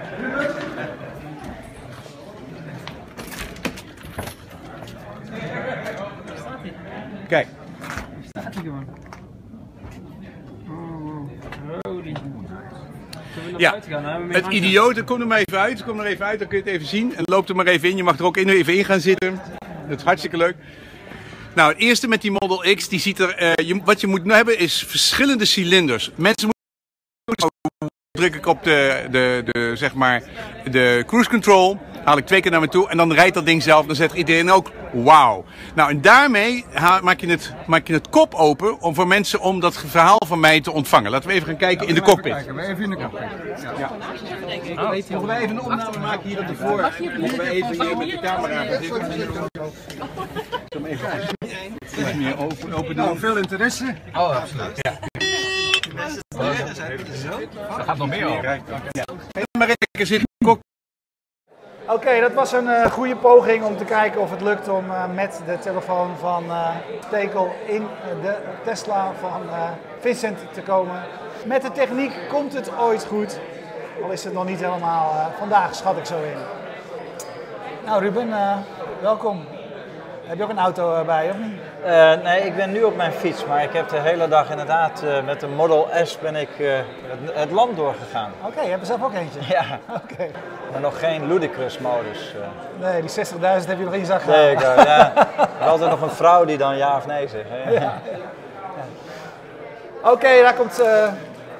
Kijk, 7.27 7.47
Ja, 13.57 13.75
het 14.29 14.45
idiote, 14.47 15.03
kom 15.03 15.21
er 15.21 15.27
maar 15.27 15.37
even 15.37 15.59
uit. 15.59 15.83
Kom 15.83 15.99
er 15.99 16.05
even 16.05 16.25
uit, 16.25 16.39
dan 16.39 16.47
kun 16.47 16.57
je 16.57 16.63
het 16.63 16.73
even 16.73 16.87
zien. 16.87 17.15
En 17.15 17.23
loop 17.25 17.49
er 17.49 17.55
maar 17.55 17.65
even 17.67 17.89
in. 17.89 17.97
Je 17.97 18.03
mag 18.03 18.19
er 18.19 18.25
ook 18.25 18.37
in- 18.37 18.49
even 18.49 18.77
in 18.77 18.85
gaan 18.85 18.99
zitten. 18.99 19.39
Dat 19.89 19.97
is 19.97 20.03
hartstikke 20.03 20.37
leuk. 20.37 20.55
Nou, 21.55 21.71
het 21.71 21.81
eerste 21.81 22.07
met 22.07 22.21
die 22.21 22.31
Model 22.31 22.75
X, 22.75 22.87
die 22.89 22.99
ziet 22.99 23.19
er, 23.19 23.35
eh, 23.35 23.67
je, 23.67 23.81
wat 23.83 24.01
je 24.01 24.07
moet 24.07 24.31
hebben 24.31 24.57
is 24.59 24.83
verschillende 24.87 25.45
cilinders. 25.45 26.11
Mensen 26.15 26.49
moeten 27.25 27.49
druk 28.11 28.35
ik 28.35 28.45
op 28.45 28.63
de, 28.63 29.07
de, 29.11 29.41
de, 29.45 29.71
zeg 29.75 29.93
maar, 29.93 30.23
de 30.71 31.03
cruise 31.07 31.29
control, 31.29 31.79
haal 32.05 32.17
ik 32.17 32.25
twee 32.25 32.41
keer 32.41 32.51
naar 32.51 32.59
me 32.59 32.67
toe 32.67 32.89
en 32.89 32.97
dan 32.97 33.13
rijdt 33.13 33.33
dat 33.33 33.45
ding 33.45 33.63
zelf. 33.63 33.85
Dan 33.85 33.95
zegt 33.95 34.13
iedereen 34.13 34.51
ook, 34.51 34.71
wauw. 34.93 35.45
Nou, 35.75 35.89
en 35.89 36.01
daarmee 36.01 36.65
maak 37.01 37.19
je, 37.19 37.27
het, 37.27 37.53
maak 37.67 37.87
je 37.87 37.93
het 37.93 38.09
kop 38.09 38.33
open 38.33 38.81
om 38.81 38.95
voor 38.95 39.07
mensen 39.07 39.39
om 39.39 39.59
dat 39.59 39.77
verhaal 39.77 40.21
van 40.27 40.39
mij 40.39 40.61
te 40.61 40.71
ontvangen. 40.71 41.11
Laten 41.11 41.29
we 41.29 41.35
even 41.35 41.47
gaan 41.47 41.57
kijken 41.57 41.87
in 41.87 41.95
de 41.95 42.01
cockpit. 42.01 42.33
Kijken 42.33 42.55
we 42.55 42.61
even 42.61 42.83
in 42.83 42.89
de 42.89 42.95
cockpit. 42.95 43.21
Mogen 45.09 45.27
wij 45.27 45.41
even 45.41 45.55
een 45.55 45.61
opname 45.61 45.97
maken 45.99 46.29
hier 46.29 46.39
op 46.39 46.47
de 46.47 46.55
voor? 46.55 46.93
Mogen 47.19 47.37
wij 47.37 47.49
even 47.49 47.81
hier 47.85 47.97
met 47.97 48.09
de 48.09 48.19
camera 48.19 48.63
gaan 48.63 48.83
zitten? 48.83 49.49
Even 51.97 52.17
meer 52.17 52.39
open. 52.75 52.95
Nou, 52.95 53.19
veel 53.19 53.37
interesse. 53.37 53.95
Maar 59.57 59.69
ik 59.69 60.05
zit 60.05 60.21
kok. 60.45 60.59
Oké, 61.87 62.19
dat 62.19 62.33
was 62.33 62.51
een 62.51 62.67
eh, 62.67 62.91
goede 62.91 63.15
poging 63.15 63.63
om 63.63 63.77
te 63.77 63.85
kijken 63.85 64.21
of 64.21 64.31
het 64.31 64.41
lukt 64.41 64.67
om 64.69 64.91
eh, 64.91 65.03
met 65.13 65.41
de 65.45 65.59
telefoon 65.59 66.17
van 66.17 66.43
eh 66.49 66.75
Tekel 67.09 67.51
in 67.65 67.87
de 68.21 68.35
Tesla 68.63 69.11
van 69.19 69.41
Vincent 69.99 70.39
te 70.53 70.61
komen. 70.61 71.03
Met 71.45 71.61
de 71.61 71.71
techniek 71.71 72.11
komt 72.29 72.53
het 72.53 72.77
ooit 72.77 73.05
goed, 73.05 73.39
al 74.03 74.11
is 74.11 74.23
het 74.23 74.33
nog 74.33 74.45
niet 74.45 74.59
helemaal 74.59 75.31
vandaag, 75.37 75.75
schat 75.75 75.97
ik 75.97 76.05
zo 76.05 76.15
in. 76.15 76.37
Nou 77.85 78.01
Ruben, 78.01 78.29
welkom. 79.01 79.54
Heb 80.27 80.37
je 80.37 80.43
ook 80.43 80.49
een 80.49 80.59
auto 80.59 80.95
eh, 80.95 81.05
bij, 81.05 81.29
of 81.29 81.37
niet? 81.37 81.59
Eh, 81.83 82.13
nee, 82.23 82.41
ik 82.41 82.55
ben 82.55 82.71
nu 82.71 82.83
op 82.83 82.95
mijn 82.95 83.11
fiets, 83.11 83.45
maar 83.45 83.63
ik 83.63 83.73
heb 83.73 83.89
de 83.89 83.99
hele 83.99 84.27
dag 84.27 84.49
inderdaad 84.49 85.03
eh, 85.03 85.23
met 85.23 85.39
de 85.39 85.47
Model 85.47 85.87
S 86.03 86.19
ben 86.19 86.35
ik 86.35 86.49
het, 86.57 86.85
het 87.33 87.51
land 87.51 87.75
doorgegaan. 87.75 88.31
Oké, 88.45 88.61
je 88.61 88.69
hebt 88.69 88.81
er 88.81 88.87
zelf 88.87 89.03
ook 89.03 89.13
eentje. 89.13 89.39
Ja, 89.47 89.63
Oké. 90.03 90.27
maar 90.71 90.81
nog 90.81 90.99
geen 90.99 91.27
ludicrous 91.27 91.79
modus. 91.79 92.35
Nee, 92.79 93.01
die 93.01 93.25
60.000 93.25 93.39
heb 93.41 93.77
je 93.77 93.83
nog 93.83 93.93
in 93.93 93.99
je 93.99 94.05
zak 94.05 94.21
gehad. 94.21 94.37
Nee, 94.39 94.57
ja, 94.57 95.13
er 95.59 95.67
altijd 95.67 95.89
nog 95.89 96.01
een 96.01 96.09
vrouw 96.09 96.45
die 96.45 96.57
dan 96.57 96.77
ja 96.77 96.95
of 96.97 97.07
nee 97.07 97.27
zegt. 97.27 97.45
hè. 97.49 97.87
Oké, 100.11 100.41
daar 100.41 100.53
komt 100.53 100.83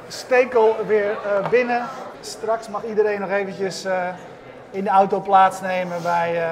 Stekel 0.07 0.75
weer 0.87 1.17
binnen. 1.49 1.85
Straks 2.21 2.67
mag 2.69 2.83
iedereen 2.83 3.19
nog 3.19 3.29
eventjes 3.29 3.85
in 4.71 4.83
de 4.83 4.89
auto 4.89 5.19
plaatsnemen 5.19 6.01
bij, 6.01 6.47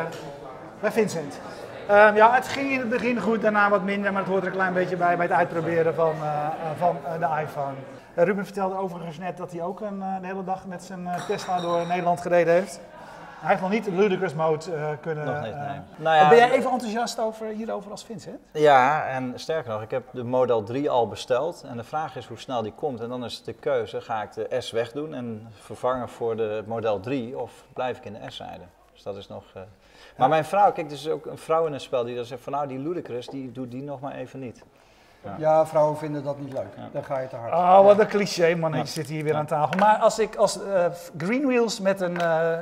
bij 0.80 0.92
Vincent. 0.92 1.40
Ehm, 1.88 2.16
ja, 2.16 2.34
het 2.34 2.48
ging 2.48 2.72
in 2.72 2.80
het 2.80 2.90
begin 2.90 3.20
goed, 3.20 3.42
daarna 3.42 3.70
wat 3.70 3.84
minder, 3.84 4.12
maar 4.12 4.22
het 4.22 4.32
hoort 4.32 4.42
er 4.42 4.48
een 4.48 4.54
klein 4.54 4.74
beetje 4.74 4.96
bij 4.96 5.18
bij 5.18 5.26
het 5.26 5.36
uitproberen 5.36 5.96
van, 5.96 6.14
eh, 6.22 6.46
eh, 6.46 6.52
van 6.78 6.98
eh, 7.06 7.20
de 7.20 7.42
iPhone. 7.42 7.74
Ruben 8.16 8.46
vertelde 8.46 8.76
overigens 8.76 9.18
net 9.18 9.38
dat 9.38 9.52
hij 9.52 9.62
ook 9.62 9.82
een, 9.82 10.00
de 10.00 10.28
hele 10.28 10.44
dag 10.44 10.66
met 10.66 10.84
zijn 10.84 11.08
Tesla 11.28 11.62
door 11.62 11.88
Nederland 11.88 12.22
gereden 12.22 12.54
heeft. 12.54 12.80
Hij 13.40 13.50
heeft 13.50 13.62
nog 13.62 13.72
niet 13.72 13.88
ludicrous 13.88 14.34
mode 14.34 14.98
kunnen. 15.02 15.26
Nog 15.26 15.42
niet, 15.42 15.56
nee. 15.56 15.80
Nou 15.96 16.16
ja, 16.16 16.30
ben 16.30 16.38
jij 16.38 16.52
even 16.52 16.72
enthousiast 16.72 17.20
over, 17.20 17.48
hierover 17.48 17.92
als 17.92 18.04
Vincent? 18.04 18.40
Ja, 18.52 19.06
en 19.06 19.34
sterker 19.36 19.72
nog, 19.72 19.82
ik 19.82 19.92
heb 19.92 20.04
de 20.12 20.24
Model 20.24 20.64
3 20.64 20.90
al 20.90 21.08
besteld. 21.08 21.64
En 21.68 21.78
de 21.78 21.84
vraag 21.84 22.16
is 22.16 22.26
hoe 22.26 22.40
snel 22.40 22.62
die 22.62 22.74
komt. 22.74 23.02
En 23.02 23.10
dan 23.10 23.26
is 23.26 23.44
de 23.44 23.54
keuze, 23.54 24.02
ga 24.02 24.22
ik 24.22 24.34
de 24.34 24.48
S 24.60 24.72
wegdoen 24.72 25.14
en 25.14 25.48
vervangen 25.60 26.10
voor 26.10 26.36
de 26.36 26.64
Model 26.66 27.00
3 27.00 27.40
of 27.40 27.52
blijf 27.74 27.98
ik 27.98 28.06
in 28.06 28.14
de 28.14 28.20
S 28.28 28.40
rijden? 28.40 28.70
Dus 28.94 29.04
dat 29.04 29.16
is 29.18 29.28
nog... 29.28 29.44
eh, 29.54 29.62
Maar 30.18 30.30
mijn 30.30 30.46
vrouw, 30.46 30.72
kijk, 30.72 30.88
er 30.88 30.94
is 30.94 31.10
ook 31.10 31.26
een 31.26 31.38
vrouw 31.38 31.66
in 31.66 31.74
het 31.74 31.82
spel 31.82 32.04
die 32.04 32.16
dan 32.16 32.26
zegt 32.26 32.42
van 32.42 32.54
nou, 32.54 32.68
die 32.68 32.80
ludicrous, 32.80 33.28
die 33.28 33.52
doet 33.52 33.72
die 33.72 33.84
nog 33.84 34.00
maar 34.00 34.16
even 34.16 34.40
niet. 34.40 34.64
Ja, 35.38 35.66
vrouwen 35.66 35.98
vinden 35.98 36.24
dat 36.24 36.40
niet 36.40 36.54
leuk. 36.54 36.76
Dan 36.92 37.04
ga 37.04 37.20
je 37.20 37.28
te 37.28 37.36
hard. 37.36 37.54
Oh, 37.54 37.82
wat 37.86 38.00
een 38.00 38.08
cliché, 38.08 38.56
man. 38.56 38.76
Ik 38.76 38.86
zit 38.88 39.08
hier 39.08 39.24
weer 39.24 39.36
aan 39.36 39.46
tafel. 39.46 39.78
Maar 39.80 39.98
als 39.98 40.20
ik 40.20 40.36
als 40.36 40.64
eh, 40.64 40.86
Green 41.18 41.46
Wheels 41.46 41.80
met 41.80 42.02
een, 42.02 42.20
eh, 42.22 42.58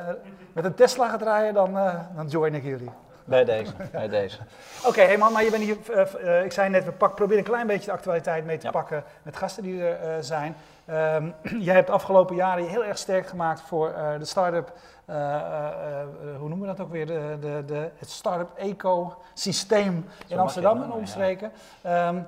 met 0.54 0.66
een 0.66 0.74
Tesla 0.74 1.10
ga 1.10 1.18
draaien, 1.18 1.54
dan, 1.54 1.78
eh, 1.78 2.00
dan 2.16 2.28
join 2.28 2.54
ik 2.56 2.64
jullie. 2.64 2.90
Bij 3.26 3.44
deze, 3.44 3.72
bij 3.92 4.08
deze. 4.08 4.38
Oké, 4.88 5.02
hey 5.02 5.18
man, 5.18 5.32
maar 5.34 5.44
je 5.44 5.50
bent 5.52 5.64
hier, 5.64 6.44
ik 6.44 6.52
zei 6.52 6.70
net, 6.70 6.86
we 6.86 6.92
pak, 6.92 7.16
proberen 7.16 7.44
een 7.44 7.50
klein 7.50 7.68
beetje 7.68 7.86
de 7.86 7.92
actualiteit 7.92 8.46
mee 8.46 8.58
te 8.58 8.66
Ja. 8.66 8.72
pakken 8.72 9.04
met 9.24 9.38
gasten 9.38 9.64
die 9.64 9.84
er 9.84 10.00
eh, 10.10 10.16
zijn. 10.20 10.56
Ehm, 10.92 11.32
jij 11.68 11.76
hebt 11.76 11.88
de 11.88 11.94
afgelopen 11.94 12.36
jaren 12.36 12.64
je 12.64 12.70
heel 12.70 12.86
erg 12.86 12.98
sterk 12.98 13.28
gemaakt 13.28 13.62
voor 13.62 13.90
eh, 13.90 14.20
de 14.20 14.26
start-up, 14.26 14.74
eh, 15.06 15.16
eh, 15.18 16.08
hoe 16.38 16.50
noemen 16.50 16.60
we 16.60 16.76
dat 16.76 16.80
ook 16.80 16.92
weer, 16.92 17.06
de, 17.06 17.38
de, 17.40 17.64
de, 17.66 17.90
het 17.96 18.10
start-up 18.10 18.50
ecosysteem 18.58 20.06
in 20.28 20.40
Amsterdam 20.40 20.82
en 20.82 20.88
ja. 20.88 20.94
omstreken. 20.94 21.52
Ehm, 21.82 22.22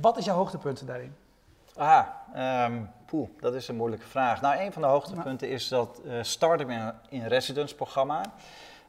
wat 0.00 0.16
is 0.16 0.24
jouw 0.24 0.36
hoogtepunt 0.36 0.86
daarin? 0.86 1.14
Ah, 1.76 2.06
ehm 2.34 2.72
poeh, 3.06 3.28
dat 3.40 3.54
is 3.54 3.68
een 3.68 3.76
moeilijke 3.76 4.06
vraag. 4.06 4.40
Nou, 4.40 4.60
een 4.60 4.72
van 4.72 4.82
de 4.82 4.88
hoogtepunten 4.88 5.48
is 5.48 5.68
dat 5.68 6.00
Startup 6.20 6.70
in, 6.70 6.92
in 7.08 7.26
Residence 7.26 7.74
programma, 7.74 8.22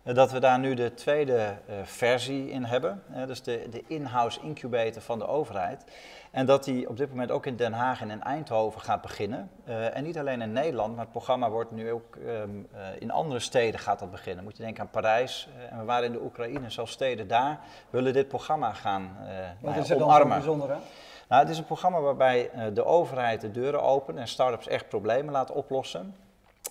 dat 0.04 0.32
we 0.32 0.40
daar 0.40 0.60
nu 0.60 0.74
de 0.74 0.94
tweede 0.94 1.36
eh, 1.36 1.76
versie 1.84 2.50
in 2.50 2.64
hebben. 2.64 3.04
Eh, 3.14 3.26
dus 3.28 3.42
de, 3.44 3.68
de 3.70 3.84
in-house 3.88 4.40
incubator 4.42 5.02
van 5.02 5.20
de 5.20 5.28
overheid. 5.28 5.84
En 6.32 6.46
dat 6.46 6.64
die 6.64 6.90
op 6.90 6.98
dit 6.98 7.10
moment 7.10 7.32
ook 7.32 7.46
in 7.46 7.56
Den 7.56 7.74
Haag 7.74 8.02
en 8.02 8.10
in 8.12 8.24
Eindhoven 8.24 8.82
gaat 8.82 9.02
beginnen. 9.02 9.50
Eh, 9.66 9.96
en 9.98 10.04
niet 10.04 10.18
alleen 10.18 10.42
in 10.42 10.52
Nederland, 10.52 10.92
maar 10.96 11.04
het 11.04 11.12
programma 11.12 11.50
wordt 11.50 11.72
nu 11.72 11.92
ook 11.92 12.16
ehm, 12.16 12.50
eh, 12.72 12.82
in 13.00 13.12
andere 13.12 13.40
steden 13.40 13.80
gaat 13.80 14.00
dat 14.00 14.12
beginnen. 14.12 14.44
Moet 14.44 14.58
je 14.58 14.64
denken 14.64 14.82
aan 14.84 14.90
Parijs. 14.90 15.50
eh, 15.58 15.72
en 15.72 15.80
we 15.80 15.86
waren 15.86 16.06
in 16.06 16.12
de 16.12 16.22
Oekraïne, 16.24 16.70
zelfs 16.70 16.92
steden 16.92 17.28
daar 17.28 17.60
willen 17.90 18.14
dit 18.14 18.28
programma 18.28 18.74
gaan 18.74 19.18
eh, 19.22 19.28
nou 19.28 19.46
Wat 19.60 19.76
is 19.76 19.88
dan 19.88 19.98
zo 19.98 20.04
omarmen. 20.04 20.38
bijzonder 20.38 20.72
aan? 20.72 20.82
Nou, 21.30 21.42
het 21.42 21.52
is 21.52 21.58
een 21.58 21.66
programma 21.66 22.00
waarbij 22.00 22.50
eh, 22.50 22.64
de 22.74 22.86
overheid 22.86 23.42
de 23.42 23.52
deuren 23.52 23.82
opent 23.82 24.18
en 24.18 24.28
start-ups 24.28 24.68
echt 24.68 24.88
problemen 24.90 25.32
laat 25.34 25.52
oplossen. 25.52 26.16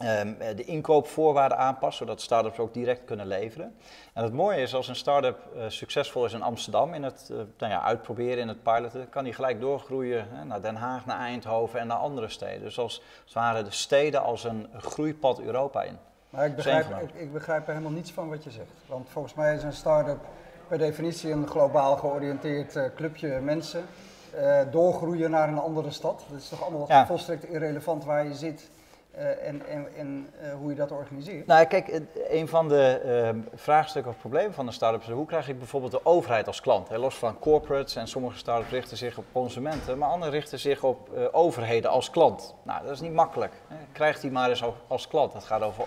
Ehm, 0.00 0.32
eh, 0.38 0.56
de 0.56 0.64
inkoopvoorwaarden 0.64 1.58
aanpast, 1.58 1.98
zodat 1.98 2.20
start-ups 2.20 2.58
ook 2.58 2.74
direct 2.74 3.04
kunnen 3.04 3.26
leveren. 3.26 3.74
En 4.12 4.22
het 4.22 4.32
mooie 4.32 4.60
is, 4.60 4.74
als 4.74 4.88
een 4.88 4.96
start-up 4.96 5.38
eh, 5.56 5.64
succesvol 5.68 6.24
is 6.24 6.32
in 6.32 6.42
Amsterdam, 6.42 6.94
in 6.94 7.02
het 7.02 7.28
eh, 7.30 7.36
nou 7.58 7.72
ja, 7.72 7.82
uitproberen, 7.82 8.38
in 8.38 8.48
het 8.48 8.62
piloten, 8.62 9.08
kan 9.08 9.24
die 9.24 9.32
gelijk 9.32 9.60
doorgroeien 9.60 10.26
hè, 10.30 10.44
naar 10.44 10.60
Den 10.60 10.74
Haag, 10.74 11.06
naar 11.06 11.18
Eindhoven 11.18 11.80
en 11.80 11.86
naar 11.86 11.96
andere 11.96 12.28
steden. 12.28 12.60
Dus 12.60 12.78
als, 12.78 13.02
het 13.24 13.32
ware 13.32 13.62
de 13.62 13.70
steden 13.70 14.22
als 14.22 14.44
een 14.44 14.68
groeipad 14.76 15.40
Europa 15.40 15.82
in. 15.82 15.98
Maar 16.30 16.46
ik 16.46 16.56
begrijp, 16.56 16.86
ik, 17.02 17.14
ik 17.14 17.32
begrijp 17.32 17.66
er 17.66 17.72
helemaal 17.72 17.92
niets 17.92 18.12
van 18.12 18.28
wat 18.28 18.44
je 18.44 18.50
zegt. 18.50 18.72
Want 18.86 19.08
volgens 19.08 19.34
mij 19.34 19.54
is 19.54 19.62
een 19.62 19.72
start-up 19.72 20.20
per 20.68 20.78
definitie 20.78 21.32
een 21.32 21.46
globaal 21.46 21.96
georiënteerd 21.96 22.94
clubje 22.94 23.40
mensen. 23.40 23.84
doorgroeien 24.70 25.30
naar 25.30 25.48
een 25.48 25.58
andere 25.58 25.90
stad. 25.90 26.24
Dat 26.30 26.40
is 26.40 26.48
toch 26.48 26.62
allemaal 26.62 26.84
Ja. 26.88 27.06
volstrekt 27.06 27.44
irrelevant 27.44 28.04
waar 28.04 28.24
je 28.24 28.34
zit 28.34 28.70
eh, 29.10 29.46
en, 29.48 29.66
en, 29.66 29.88
en 29.96 30.30
eh, 30.40 30.52
hoe 30.52 30.70
je 30.70 30.76
dat 30.76 30.90
organiseert. 30.90 31.46
Nou, 31.46 31.64
kijk, 31.64 32.00
een 32.28 32.48
van 32.48 32.68
de 32.68 33.00
ehm, 33.04 33.38
vraagstukken 33.54 34.12
of 34.12 34.18
problemen 34.18 34.54
van 34.54 34.66
de 34.66 34.72
start-ups 34.72 35.06
is 35.06 35.14
hoe 35.14 35.26
krijg 35.26 35.48
ik 35.48 35.58
bijvoorbeeld 35.58 35.92
de 35.92 36.04
overheid 36.04 36.46
als 36.46 36.60
klant? 36.60 36.88
Hè? 36.88 36.98
Los 36.98 37.14
van 37.14 37.38
corporates 37.38 37.96
en 37.96 38.08
sommige 38.08 38.38
start-ups 38.38 38.70
richten 38.70 38.96
zich 38.96 39.18
op 39.18 39.24
consumenten, 39.32 39.98
maar 39.98 40.08
anderen 40.08 40.32
richten 40.32 40.58
zich 40.58 40.82
op 40.82 41.14
eh, 41.14 41.24
overheden 41.32 41.90
als 41.90 42.10
klant. 42.10 42.54
Nou, 42.62 42.82
dat 42.82 42.90
is 42.92 43.00
niet 43.00 43.12
makkelijk. 43.12 43.52
Hè? 43.68 43.76
Krijg 43.92 44.20
die 44.20 44.30
maar 44.30 44.48
eens 44.48 44.64
als, 44.86 45.08
klant. 45.08 45.32
Het 45.32 45.44
gaat 45.44 45.62
over 45.62 45.86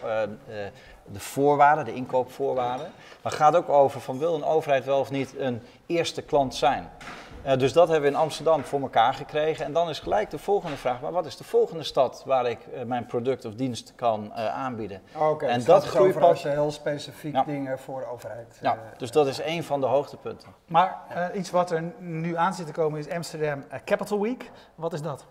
de 1.12 1.20
voorwaarden, 1.20 1.86
de 1.86 1.94
inkoopvoorwaarden. 1.94 2.92
Maar 3.22 3.32
het 3.32 3.42
gaat 3.42 3.56
ook 3.56 3.70
over 3.70 4.02
van 4.02 4.20
wil 4.20 4.36
een 4.36 4.44
overheid 4.44 4.86
wel 4.86 5.00
of 5.00 5.12
niet 5.12 5.38
een 5.38 5.62
eerste 5.86 6.22
klant 6.22 6.56
zijn? 6.56 6.90
Eh, 7.44 7.58
dus 7.58 7.74
dat 7.74 7.88
hebben 7.88 8.10
we 8.10 8.16
in 8.16 8.22
Amsterdam 8.22 8.64
voor 8.64 8.82
elkaar 8.82 9.14
gekregen. 9.14 9.66
En 9.66 9.74
dan 9.74 9.90
is 9.90 10.00
gelijk 10.00 10.30
de 10.30 10.38
volgende 10.38 10.78
vraag, 10.78 11.02
maar 11.02 11.12
wat 11.12 11.26
is 11.26 11.38
de 11.38 11.44
volgende 11.44 11.84
stad 11.84 12.24
waar 12.26 12.46
ik 12.50 12.60
eh, 12.74 12.84
mijn 12.84 13.06
product 13.06 13.46
of 13.46 13.54
dienst 13.54 13.94
kan 13.96 14.34
eh, 14.34 14.48
aanbieden? 14.48 15.02
Oké, 15.18 15.46
en 15.46 15.56
dus 15.56 15.66
dat 15.66 15.86
groeipad- 15.86 16.24
als 16.24 16.42
je 16.42 16.50
heel 16.50 16.72
specifiek 16.72 17.34
Ja. 17.34 17.44
dingen 17.44 17.80
voor 17.80 18.00
de 18.00 18.06
overheid. 18.06 18.58
Ja, 18.62 18.78
dus 18.98 19.12
dat 19.12 19.28
is 19.28 19.40
een 19.44 19.64
van 19.64 19.80
de 19.80 19.86
hoogtepunten. 19.86 20.50
Maar 20.68 20.98
eh, 21.10 21.40
iets 21.40 21.52
wat 21.52 21.72
er 21.72 21.84
nu 22.00 22.38
aan 22.38 22.54
zit 22.54 22.66
te 22.66 22.72
komen 22.74 23.00
is 23.00 23.10
Amsterdam 23.10 23.64
Capital 23.86 24.22
Week. 24.22 24.52
Wat 24.76 24.94
is 24.94 25.02
dat? 25.02 25.26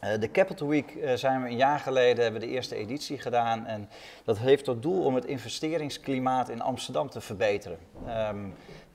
Eh, 0.00 0.20
de 0.20 0.30
Capital 0.30 0.68
Week 0.68 0.90
eh, 0.94 1.14
zijn 1.14 1.42
we 1.42 1.48
een 1.48 1.56
jaar 1.56 1.78
geleden, 1.78 2.22
hebben 2.22 2.40
we 2.40 2.46
de 2.46 2.52
eerste 2.52 2.74
editie 2.74 3.18
gedaan. 3.18 3.66
En 3.66 3.88
dat 4.24 4.38
heeft 4.38 4.64
tot 4.64 4.82
doel 4.82 5.04
om 5.04 5.14
het 5.14 5.24
investeringsklimaat 5.24 6.48
in 6.48 6.62
Amsterdam 6.62 7.10
te 7.10 7.20
verbeteren. 7.20 7.78
Ehm, 8.06 8.36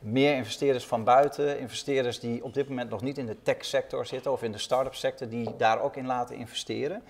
meer 0.02 0.36
investeerders 0.36 0.86
van 0.86 1.04
buiten, 1.04 1.60
investeerders 1.60 2.20
die 2.20 2.44
op 2.44 2.54
dit 2.54 2.70
moment 2.70 2.90
nog 2.90 3.02
niet 3.02 3.18
in 3.18 3.26
de 3.26 3.42
tech-sector 3.42 4.06
zitten 4.06 4.32
of 4.32 4.44
in 4.44 4.52
de 4.52 4.58
start-up 4.58 4.96
sector, 4.96 5.30
die 5.30 5.56
daar 5.58 5.82
ook 5.82 5.96
in 5.96 6.06
laten 6.06 6.36
investeren. 6.36 7.04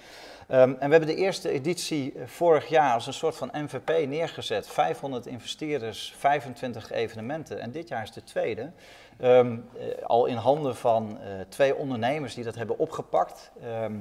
Ehm, 0.48 0.70
en 0.70 0.90
we 0.90 0.96
hebben 0.96 1.16
de 1.16 1.16
eerste 1.16 1.50
editie 1.50 2.14
eh, 2.14 2.28
vorig 2.28 2.68
jaar 2.68 2.94
als 2.94 3.08
een 3.08 3.14
soort 3.14 3.36
van 3.36 3.50
MVP 3.54 4.08
neergezet. 4.08 4.68
500 4.68 5.26
investeerders, 5.26 6.14
25 6.18 6.92
evenementen. 6.92 7.60
En 7.60 7.72
dit 7.72 7.88
jaar 7.88 8.04
is 8.04 8.12
de 8.12 8.24
tweede. 8.24 8.72
Ehm, 9.18 9.58
eh, 9.78 10.06
al 10.06 10.26
in 10.26 10.36
handen 10.36 10.76
van 10.76 11.20
eh, 11.20 11.30
twee 11.50 11.76
ondernemers 11.76 12.34
die 12.34 12.44
dat 12.44 12.56
hebben 12.56 12.78
opgepakt. 12.78 13.52
Ehm, 13.64 13.94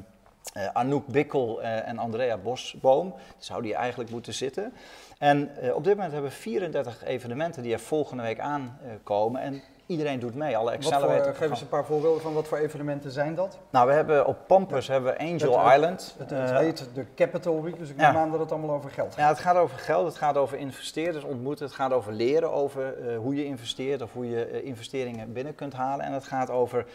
eh, 0.52 0.66
Anouk 0.72 1.06
Bikkel 1.06 1.62
eh, 1.62 1.88
en 1.88 1.98
Andrea 1.98 2.36
Bosboom. 2.36 3.10
Die 3.10 3.22
zouden 3.38 3.68
hier 3.70 3.78
eigenlijk 3.78 4.10
moeten 4.10 4.34
zitten. 4.34 4.72
En 5.18 5.56
eh, 5.56 5.74
op 5.74 5.84
dit 5.84 5.94
moment 5.94 6.12
hebben 6.12 6.30
we 6.30 6.36
34 6.36 7.04
evenementen 7.04 7.62
die 7.62 7.72
er 7.72 7.80
volgende 7.80 8.22
week 8.22 8.38
aankomen. 8.40 9.40
en 9.40 9.62
iedereen 9.86 10.18
doet 10.20 10.34
mee, 10.34 10.56
alle 10.56 10.76
voor, 10.80 10.92
eh, 10.92 11.34
geef 11.34 11.50
eens 11.50 11.60
een 11.60 11.68
paar 11.68 11.84
voorbeelden 11.84 12.22
van 12.22 12.34
wat 12.34 12.48
voor 12.48 12.58
evenementen 12.58 13.10
zijn 13.10 13.34
dat? 13.34 13.58
Nou, 13.70 13.86
we 13.88 13.92
hebben 13.92 14.26
op 14.26 14.36
Pampus 14.46 14.88
hebben 14.88 15.12
we 15.12 15.18
Angel 15.18 15.52
Het- 15.58 15.64
het- 15.64 15.74
Island. 15.74 16.14
Het, 16.18 16.30
het 16.30 16.50
heet 16.50 16.88
de 16.94 17.04
Capital 17.14 17.62
Week, 17.62 17.78
dus 17.78 17.88
ik 17.90 18.00
ja. 18.00 18.10
neem 18.10 18.20
aan 18.20 18.30
dat 18.30 18.40
het 18.40 18.52
allemaal 18.52 18.76
over 18.76 18.90
geld 18.90 19.08
gaat. 19.08 19.16
Ja, 19.18 19.28
het 19.28 19.38
gaat 19.38 19.56
over 19.56 19.78
geld, 19.78 20.06
het 20.06 20.16
gaat 20.16 20.36
over 20.36 20.58
investeerders 20.58 21.24
ontmoeten, 21.24 21.64
het 21.66 21.74
gaat 21.74 21.92
over 21.92 22.12
leren 22.12 22.52
over 22.52 22.94
hoe 23.16 23.34
je 23.34 23.44
investeert 23.44 24.02
of 24.02 24.12
hoe 24.12 24.28
je 24.28 24.62
investeringen 24.62 25.32
binnen 25.32 25.54
kunt 25.54 25.72
halen. 25.72 26.04
En 26.04 26.12
het 26.12 26.24
gaat 26.24 26.50
over 26.50 26.86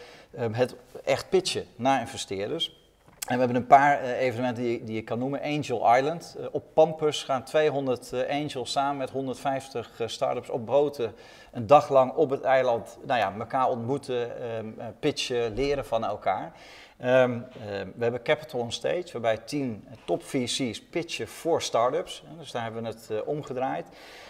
het 0.52 0.74
echt 1.04 1.28
pitchen 1.28 1.64
naar 1.76 2.00
investeerders. 2.00 2.75
En 3.26 3.32
we 3.32 3.38
hebben 3.38 3.56
een 3.56 3.66
paar 3.66 4.00
eh, 4.00 4.20
evenementen 4.20 4.62
die, 4.62 4.84
die 4.84 4.96
ik 4.96 5.04
kan 5.04 5.18
noemen. 5.18 5.42
Angel 5.42 5.96
Island. 5.96 6.36
Eh, 6.38 6.46
op 6.52 6.64
Pampus 6.74 7.22
gaan 7.22 7.44
200 7.44 8.12
eh, 8.12 8.40
angels 8.40 8.72
samen 8.72 8.96
met 8.96 9.10
150 9.10 10.00
eh, 10.00 10.06
start-ups 10.06 10.50
op 10.50 10.66
boten 10.66 11.14
een 11.56 11.66
dag 11.66 11.88
lang 11.88 12.12
op 12.12 12.30
het 12.30 12.42
eiland 12.42 12.98
nou 13.06 13.20
ja, 13.20 13.34
elkaar 13.38 13.68
ontmoeten, 13.68 14.40
ehm, 14.40 14.66
eh, 14.78 14.86
pitchen, 15.00 15.54
leren 15.54 15.86
van 15.86 16.04
elkaar. 16.04 16.52
Ehm, 16.96 17.32
eh, 17.32 17.68
we 17.94 18.02
hebben 18.02 18.22
Capital 18.22 18.60
on 18.60 18.72
Stage, 18.72 19.06
waarbij 19.12 19.36
tien 19.36 19.84
top 20.04 20.22
VC's 20.22 20.82
pitchen 20.82 21.28
voor 21.28 21.62
startups. 21.62 22.24
Dus 22.38 22.50
daar 22.50 22.62
hebben 22.62 22.82
we 22.82 22.88
het 22.88 23.10
eh, 23.10 23.28
omgedraaid. 23.28 23.86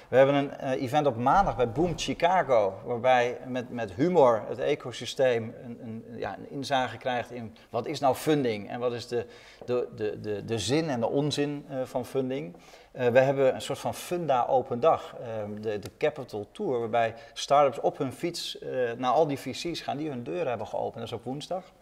We 0.09 0.17
hebben 0.17 0.35
een 0.35 0.57
eh, 0.57 0.83
event 0.83 1.07
op 1.07 1.17
maandag 1.17 1.57
bij 1.57 1.71
Boom 1.71 1.93
Chicago, 1.97 2.75
waarbij 2.85 3.39
met, 3.47 3.71
met 3.71 3.93
humor 3.93 4.43
het 4.49 4.59
ecosysteem 4.59 5.55
een, 5.65 5.79
een, 5.83 6.05
ja, 6.19 6.37
een 6.39 6.51
inzage 6.51 6.97
krijgt 6.97 7.31
in 7.31 7.57
wat 7.71 7.87
is 7.87 8.01
nou 8.01 8.15
funding 8.15 8.71
en 8.71 8.81
wat 8.81 8.93
is 8.93 9.07
de, 9.07 9.27
de, 9.65 9.89
de, 10.21 10.45
de, 10.45 10.59
zin 10.59 10.89
en 10.89 11.01
de 11.01 11.09
onzin 11.09 11.67
uh, 11.71 11.83
van 11.85 12.07
funding. 12.07 12.57
We 12.93 13.19
hebben 13.19 13.55
een 13.55 13.61
soort 13.61 13.79
van 13.79 13.95
funda 13.95 14.47
open 14.47 14.81
dag, 14.81 15.17
ehm, 15.21 15.61
de, 15.61 15.79
de 15.79 15.91
Capital 15.99 16.49
Tour, 16.53 16.79
waarbij 16.79 17.15
startups 17.33 17.81
op 17.81 17.99
hun 17.99 18.13
fiets 18.13 18.59
naar 18.97 19.11
al 19.11 19.27
die 19.27 19.39
VC's 19.39 19.81
gaan 19.81 19.97
die 19.97 20.09
hun 20.09 20.23
deuren 20.23 20.49
hebben 20.49 20.67
geopend. 20.67 20.95
Dat 20.95 21.05
is 21.05 21.13
op 21.13 21.25
woensdag. 21.25 21.73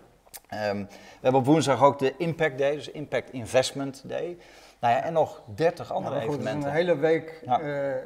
Um, 0.54 0.86
we 0.86 1.20
hebben 1.20 1.40
op 1.40 1.46
woensdag 1.46 1.82
ook 1.82 1.98
de 1.98 2.14
Impact 2.16 2.58
Day, 2.58 2.74
dus 2.74 2.90
Impact 2.90 3.32
Investment 3.32 4.02
Day. 4.08 4.38
Nou 4.80 4.94
ja, 4.94 5.02
en 5.02 5.12
nog 5.12 5.42
30 5.54 5.92
andere 5.92 6.14
goed, 6.20 6.24
evenementen. 6.24 6.68
een 6.68 6.74
hele 6.74 6.96
week 6.96 7.40
ja. 7.44 7.60
uh, 7.60 7.66
uh, 7.66 7.98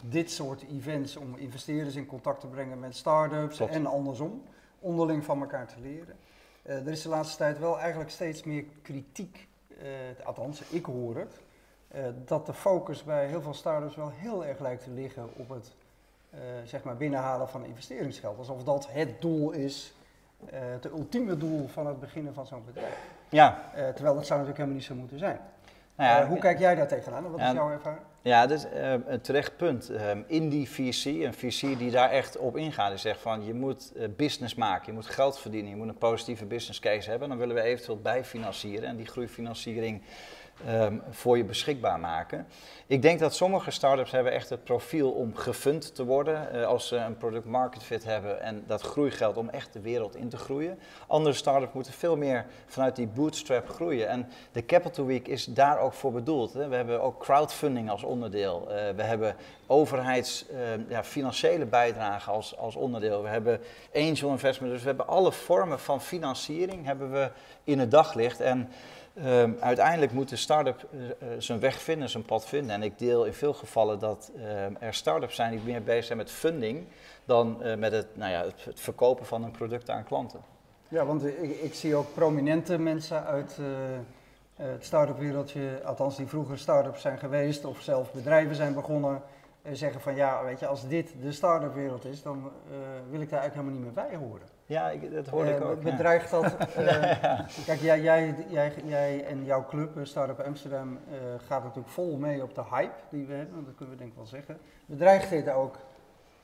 dit 0.00 0.30
soort 0.30 0.64
events 0.70 1.16
om 1.16 1.36
investeerders 1.36 1.94
in 1.94 2.06
contact 2.06 2.40
te 2.40 2.46
brengen 2.46 2.80
met 2.80 2.96
start-ups 2.96 3.60
en 3.60 3.86
andersom. 3.86 4.42
Onderling 4.80 5.24
van 5.24 5.40
elkaar 5.40 5.66
te 5.66 5.80
leren. 5.82 6.16
Uh, 6.62 6.74
er 6.86 6.88
is 6.88 7.02
de 7.02 7.08
laatste 7.08 7.36
tijd 7.36 7.58
wel 7.58 7.78
eigenlijk 7.78 8.10
steeds 8.10 8.42
meer 8.42 8.64
kritiek, 8.82 9.48
althans 10.24 10.62
ik 10.68 10.84
hoor 10.84 11.16
het, 11.16 11.40
dat 12.26 12.46
de 12.46 12.54
focus 12.54 13.04
bij 13.04 13.26
heel 13.26 13.42
veel 13.42 13.54
start-ups 13.54 13.96
wel 13.96 14.10
heel 14.14 14.44
erg 14.44 14.58
lijkt 14.58 14.84
te 14.84 14.90
liggen 14.90 15.28
op 15.36 15.48
het 15.48 15.72
zeg 16.64 16.82
maar 16.82 16.96
binnenhalen 16.96 17.48
van 17.48 17.64
investeringsgeld. 17.64 18.38
Alsof 18.38 18.62
dat 18.62 18.88
het 18.90 19.20
doel 19.20 19.50
is 19.50 19.94
het 20.52 20.84
ultieme 20.84 21.36
doel 21.36 21.68
van 21.68 21.86
het 21.86 22.00
beginnen 22.00 22.34
van 22.34 22.46
zo'n 22.46 22.64
bedrijf. 22.66 22.98
Ja. 23.28 23.62
Uh, 23.76 23.88
terwijl 23.88 24.14
dat 24.14 24.26
zou 24.26 24.40
natuurlijk 24.40 24.56
helemaal 24.56 24.76
niet 24.76 24.84
zo 24.84 24.94
moeten 24.94 25.18
zijn. 25.18 25.40
Nou 25.96 26.10
ja, 26.10 26.22
uh, 26.22 26.28
hoe 26.28 26.38
kijk 26.38 26.58
jij 26.58 26.74
daar 26.74 26.88
tegenaan? 26.88 27.30
Wat 27.30 27.40
is 27.40 27.52
jouw 27.52 27.70
ervaring? 27.70 28.02
Ja, 28.22 28.46
dat 28.46 28.58
is 28.58 28.66
een 29.06 29.20
terecht 29.20 29.56
punt. 29.56 29.90
in 30.26 30.48
die 30.48 30.70
VC, 30.70 31.04
een 31.04 31.34
VC 31.34 31.78
die 31.78 31.90
daar 31.90 32.10
echt 32.10 32.36
op 32.36 32.56
ingaat, 32.56 32.88
die 32.90 32.98
zegt 32.98 33.20
van 33.20 33.44
je 33.44 33.54
moet 33.54 33.92
business 34.16 34.54
maken, 34.54 34.86
je 34.86 34.92
moet 34.92 35.06
geld 35.06 35.38
verdienen, 35.38 35.70
je 35.70 35.76
moet 35.76 35.88
een 35.88 35.98
positieve 35.98 36.44
business 36.44 36.80
case 36.80 37.10
hebben. 37.10 37.28
Dan 37.28 37.38
willen 37.38 37.54
we 37.54 37.62
eventueel 37.62 38.00
bijfinancieren 38.00 38.88
en 38.88 38.96
die 38.96 39.06
groeifinanciering 39.06 40.02
um, 40.68 41.02
voor 41.10 41.36
je 41.36 41.44
beschikbaar 41.44 42.00
maken. 42.00 42.46
Ik 42.86 43.02
denk 43.02 43.18
dat 43.18 43.34
sommige 43.34 43.70
startups 43.70 44.10
hebben 44.10 44.32
echt 44.32 44.50
het 44.50 44.64
profiel 44.64 45.10
om 45.10 45.36
gefund 45.36 45.94
te 45.94 46.04
worden 46.04 46.48
uh, 46.54 46.66
als 46.66 46.88
ze 46.88 46.96
een 46.96 47.16
product 47.16 47.44
market 47.44 47.82
fit 47.82 48.04
hebben 48.04 48.40
en 48.40 48.64
dat 48.66 48.80
groeigeld 48.80 49.36
om 49.36 49.48
echt 49.48 49.72
de 49.72 49.80
wereld 49.80 50.16
in 50.16 50.28
te 50.28 50.36
groeien. 50.36 50.78
Andere 51.06 51.34
startups 51.34 51.72
moeten 51.72 51.92
veel 51.92 52.16
meer 52.16 52.46
vanuit 52.66 52.96
die 52.96 53.06
bootstrap 53.06 53.68
groeien 53.68 54.08
en 54.08 54.28
de 54.52 54.64
Capital 54.64 55.06
Week 55.06 55.28
is 55.28 55.44
daar 55.44 55.78
ook 55.78 55.92
voor 55.92 56.12
bedoeld. 56.12 56.52
Hè. 56.52 56.68
We 56.68 56.76
hebben 56.76 57.02
ook 57.02 57.20
crowdfunding 57.20 57.90
als 57.90 58.02
onderdeel. 58.02 58.62
Uh, 58.62 58.76
we 58.96 59.02
hebben 59.02 59.36
overheids 59.66 60.44
uh, 60.52 60.58
ja, 60.88 61.04
financiële 61.04 61.66
bijdrage 61.66 62.30
als, 62.30 62.56
als 62.56 62.76
onderdeel. 62.76 63.22
We 63.22 63.28
hebben 63.28 63.60
angel 63.94 64.30
investment, 64.30 64.72
dus 64.72 64.82
we 64.82 64.88
hebben 64.88 65.06
alle 65.06 65.32
vormen 65.32 65.80
van 65.80 66.00
financiering 66.00 66.84
hebben 66.84 67.12
we 67.12 67.30
in 67.64 67.78
het 67.78 67.90
daglicht 67.90 68.40
en 68.40 68.68
Um, 69.22 69.56
uiteindelijk 69.60 70.12
moet 70.12 70.28
de 70.28 70.36
start-up 70.36 70.88
uh, 70.92 71.28
zijn 71.38 71.60
weg 71.60 71.82
vinden, 71.82 72.08
zijn 72.08 72.24
pad 72.24 72.46
vinden. 72.46 72.74
En 72.74 72.82
ik 72.82 72.98
deel 72.98 73.24
in 73.24 73.32
veel 73.32 73.52
gevallen 73.52 73.98
dat 73.98 74.30
uh, 74.36 74.82
er 74.82 74.94
start-ups 74.94 75.34
zijn 75.34 75.50
die 75.50 75.60
meer 75.64 75.82
bezig 75.82 76.04
zijn 76.04 76.18
met 76.18 76.30
funding 76.30 76.86
dan 77.24 77.58
uh, 77.62 77.74
met 77.74 77.92
het, 77.92 78.16
nou 78.16 78.30
ja, 78.30 78.44
het, 78.64 78.80
verkopen 78.80 79.26
van 79.26 79.44
een 79.44 79.50
product 79.50 79.90
aan 79.90 80.04
klanten. 80.04 80.40
Ja, 80.88 81.04
want 81.04 81.24
ik, 81.24 81.60
ik 81.60 81.74
zie 81.74 81.94
ook 81.94 82.14
prominente 82.14 82.78
mensen 82.78 83.24
uit 83.24 83.58
het 84.54 84.84
start-up 84.84 85.18
wereldje, 85.18 85.80
althans 85.84 86.16
die 86.16 86.26
vroeger 86.26 86.58
start-ups 86.58 87.00
zijn 87.00 87.18
geweest 87.18 87.64
of 87.64 87.80
zelf 87.80 88.12
bedrijven 88.12 88.54
zijn 88.54 88.74
begonnen, 88.74 89.22
zeggen 89.72 90.00
van 90.00 90.14
ja, 90.14 90.44
weet 90.44 90.60
je, 90.60 90.66
als 90.66 90.88
dit 90.88 91.14
de 91.22 91.32
start-up 91.32 91.74
wereld 91.74 92.04
is, 92.04 92.22
dan 92.22 92.50
wil 93.10 93.20
ik 93.20 93.30
daar 93.30 93.40
eigenlijk 93.40 93.54
helemaal 93.54 93.72
niet 93.72 93.82
meer 93.82 94.04
bij 94.08 94.16
horen. 94.16 94.53
Ja, 94.66 94.90
ik, 94.90 95.14
dat 95.14 95.26
hoorde 95.26 95.50
uh, 95.50 95.56
ik 95.56 95.64
ook. 95.64 95.82
Bedreigt 95.82 96.30
ja. 96.30 96.40
dat? 96.40 96.76
Uh, 96.78 96.86
ja. 97.22 97.46
Kijk, 97.66 97.80
jij, 97.80 98.00
jij, 98.00 98.34
jij, 98.48 98.72
jij, 98.84 99.24
en 99.24 99.44
jouw 99.44 99.66
club, 99.66 99.98
Startup 100.02 100.40
Amsterdam, 100.40 100.92
uh, 100.92 101.16
gaat 101.46 101.62
natuurlijk 101.62 101.88
vol 101.88 102.16
mee 102.16 102.42
op 102.42 102.54
de 102.54 102.64
hype 102.70 102.94
die 103.10 103.26
we 103.26 103.34
hebben. 103.34 103.64
Dat 103.64 103.74
kunnen 103.74 103.94
we 103.94 104.00
denk 104.00 104.10
ik 104.10 104.16
wel 104.16 104.26
zeggen. 104.26 104.58
Bedreigt 104.86 105.30
dit 105.30 105.50
ook 105.50 105.78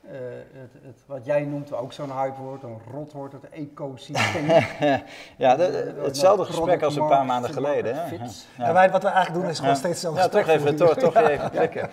het, 0.07 0.73
het, 0.83 1.03
wat 1.05 1.25
jij 1.25 1.43
noemt 1.43 1.73
ook 1.73 1.93
zo'n 1.93 2.11
hype 2.11 2.41
woord, 2.41 2.63
een 2.63 2.79
rot 2.91 3.11
woord, 3.11 3.31
het 3.31 3.49
ecosysteem. 3.49 4.45
ja, 5.37 5.55
de, 5.55 5.93
hetzelfde 6.01 6.45
gesprek 6.45 6.81
als 6.81 6.95
een 6.95 7.07
paar 7.07 7.25
maanden 7.25 7.53
geleden. 7.53 7.95
Hè? 7.95 8.15
Ja. 8.15 8.27
En 8.57 8.73
wij, 8.73 8.91
wat 8.91 9.03
we 9.03 9.09
eigenlijk 9.09 9.41
doen 9.41 9.51
is 9.51 9.59
gewoon 9.59 9.75
steeds 9.75 10.01
hetzelfde 10.01 10.21
ja, 10.21 10.27
toch 10.27 10.47
even, 10.47 10.75
toch, 10.75 10.97
toch 10.97 11.15
even 11.27 11.89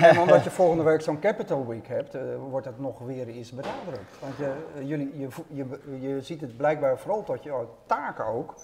en 0.00 0.20
omdat 0.20 0.44
je 0.44 0.50
volgende 0.50 0.82
week 0.82 1.00
zo'n 1.00 1.18
Capital 1.18 1.66
Week 1.66 1.88
hebt, 1.88 2.14
uh, 2.14 2.22
wordt 2.50 2.66
het 2.66 2.80
nog 2.80 2.98
weer 2.98 3.28
eens 3.28 3.50
benadrukt. 3.50 4.18
Want 4.20 4.36
je, 4.36 4.52
uh, 4.76 4.88
jullie, 4.88 5.18
je, 5.18 5.28
je, 5.48 6.00
je 6.00 6.20
ziet 6.22 6.40
het 6.40 6.56
blijkbaar 6.56 6.98
vooral 6.98 7.24
tot 7.24 7.42
je 7.42 7.64
taken 7.86 8.24
ook, 8.24 8.54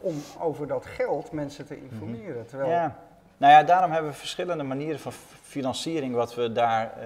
om 0.00 0.14
over 0.40 0.66
dat 0.66 0.86
geld 0.86 1.32
mensen 1.32 1.66
te 1.66 1.80
informeren. 1.82 2.28
Mm 2.28 2.34
-hmm. 2.34 2.46
Terwijl 2.46 2.70
ja. 2.70 2.96
Nou 3.44 3.56
ja, 3.56 3.62
daarom 3.62 3.90
hebben 3.90 4.10
we 4.10 4.16
verschillende 4.16 4.62
manieren 4.62 5.00
van 5.00 5.12
financiering 5.42 6.14
wat 6.14 6.34
we 6.34 6.52
daar 6.52 6.92
uh, 6.98 7.04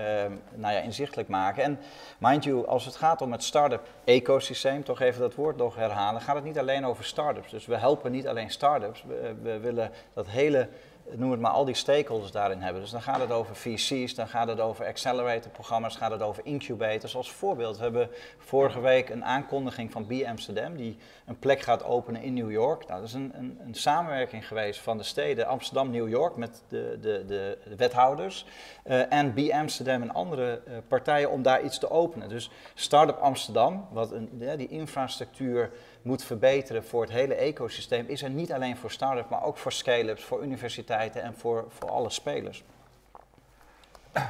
nou 0.55 0.75
ja, 0.75 0.81
inzichtelijk 0.81 1.29
maken. 1.29 1.63
En 1.63 1.79
mind 2.19 2.45
you, 2.45 2.67
als 2.67 2.85
het 2.85 2.97
gaat 2.97 3.23
om 3.23 3.33
het 3.33 3.43
start-up 3.43 3.87
ecosysteem, 4.05 4.85
toch 4.85 5.01
even 5.01 5.21
dat 5.21 5.35
woord 5.35 5.57
nog 5.57 5.75
herhalen, 5.75 6.21
gaat 6.21 6.35
het 6.35 6.45
niet 6.45 6.59
alleen 6.59 6.87
over 6.87 7.05
start-ups. 7.05 7.51
Dus 7.51 7.67
we 7.67 7.77
helpen 7.77 8.13
niet 8.13 8.29
alleen 8.29 8.51
start-ups, 8.51 9.05
we, 9.07 9.35
we 9.43 9.59
willen 9.59 9.91
dat 10.13 10.27
hele 10.27 10.69
noem 11.17 11.31
het 11.31 11.41
maar, 11.41 11.51
al 11.51 11.65
die 11.65 11.75
stakeholders 11.75 12.33
daarin 12.33 12.61
hebben. 12.61 12.83
Dus 12.83 12.91
dan 12.91 13.03
gaat 13.03 13.21
het 13.21 13.31
over 13.31 13.57
VC's, 13.57 14.15
dan 14.15 14.29
gaat 14.29 14.49
het 14.49 14.61
over 14.61 14.87
accelerator-programma's, 14.87 15.97
gaat 15.97 16.11
het 16.11 16.23
over 16.23 16.47
incubators. 16.47 17.17
Als 17.17 17.33
voorbeeld, 17.33 17.77
we 17.77 17.83
hebben 17.83 18.09
vorige 18.39 18.81
week 18.81 19.09
een 19.09 19.25
aankondiging 19.25 19.93
van 19.93 20.07
B 20.07 20.13
Amsterdam, 20.27 20.77
die 20.77 20.97
een 21.27 21.39
plek 21.39 21.61
gaat 21.61 21.85
openen 21.85 22.23
in 22.23 22.35
New 22.35 22.51
York. 22.51 22.87
Nou, 22.87 23.01
dat 23.01 23.09
is 23.09 23.15
een, 23.15 23.33
een, 23.35 23.59
een 23.65 23.75
samenwerking 23.75 24.47
geweest 24.47 24.81
van 24.81 24.97
de 24.97 25.03
steden 25.03 25.47
Amsterdam, 25.47 25.91
New 25.91 26.09
York 26.09 26.37
met 26.37 26.63
de, 26.69 26.99
de, 27.01 27.25
de, 27.27 27.59
de 27.65 27.77
wethouders 27.77 28.47
uh, 28.87 29.13
en 29.13 29.35
B 29.35 29.51
Amsterdam 29.51 30.03
en 30.03 30.15
andere 30.15 30.61
uh, 30.69 30.75
partijen 30.89 31.31
om 31.31 31.43
daar 31.43 31.63
iets 31.63 31.79
te 31.79 31.91
openen. 31.91 32.29
Dus 32.29 32.51
Startup 32.75 33.19
Amsterdam, 33.19 33.87
wat 33.91 34.13
een, 34.13 34.29
die 34.57 34.69
infrastructuur 34.69 35.71
moet 36.03 36.25
verbeteren 36.25 36.85
voor 36.85 37.03
het 37.03 37.11
hele 37.11 37.35
ecosysteem, 37.35 38.07
is 38.09 38.23
er 38.23 38.31
niet 38.31 38.53
alleen 38.53 38.77
voor 38.77 38.91
start-ups, 38.91 39.29
maar 39.29 39.43
ook 39.43 39.57
voor 39.57 39.73
scale-ups, 39.73 40.25
voor 40.25 40.43
universiteiten 40.43 41.23
en 41.23 41.35
voor, 41.35 41.65
voor 41.69 41.91
alle 41.91 42.11
spelers. 42.11 42.65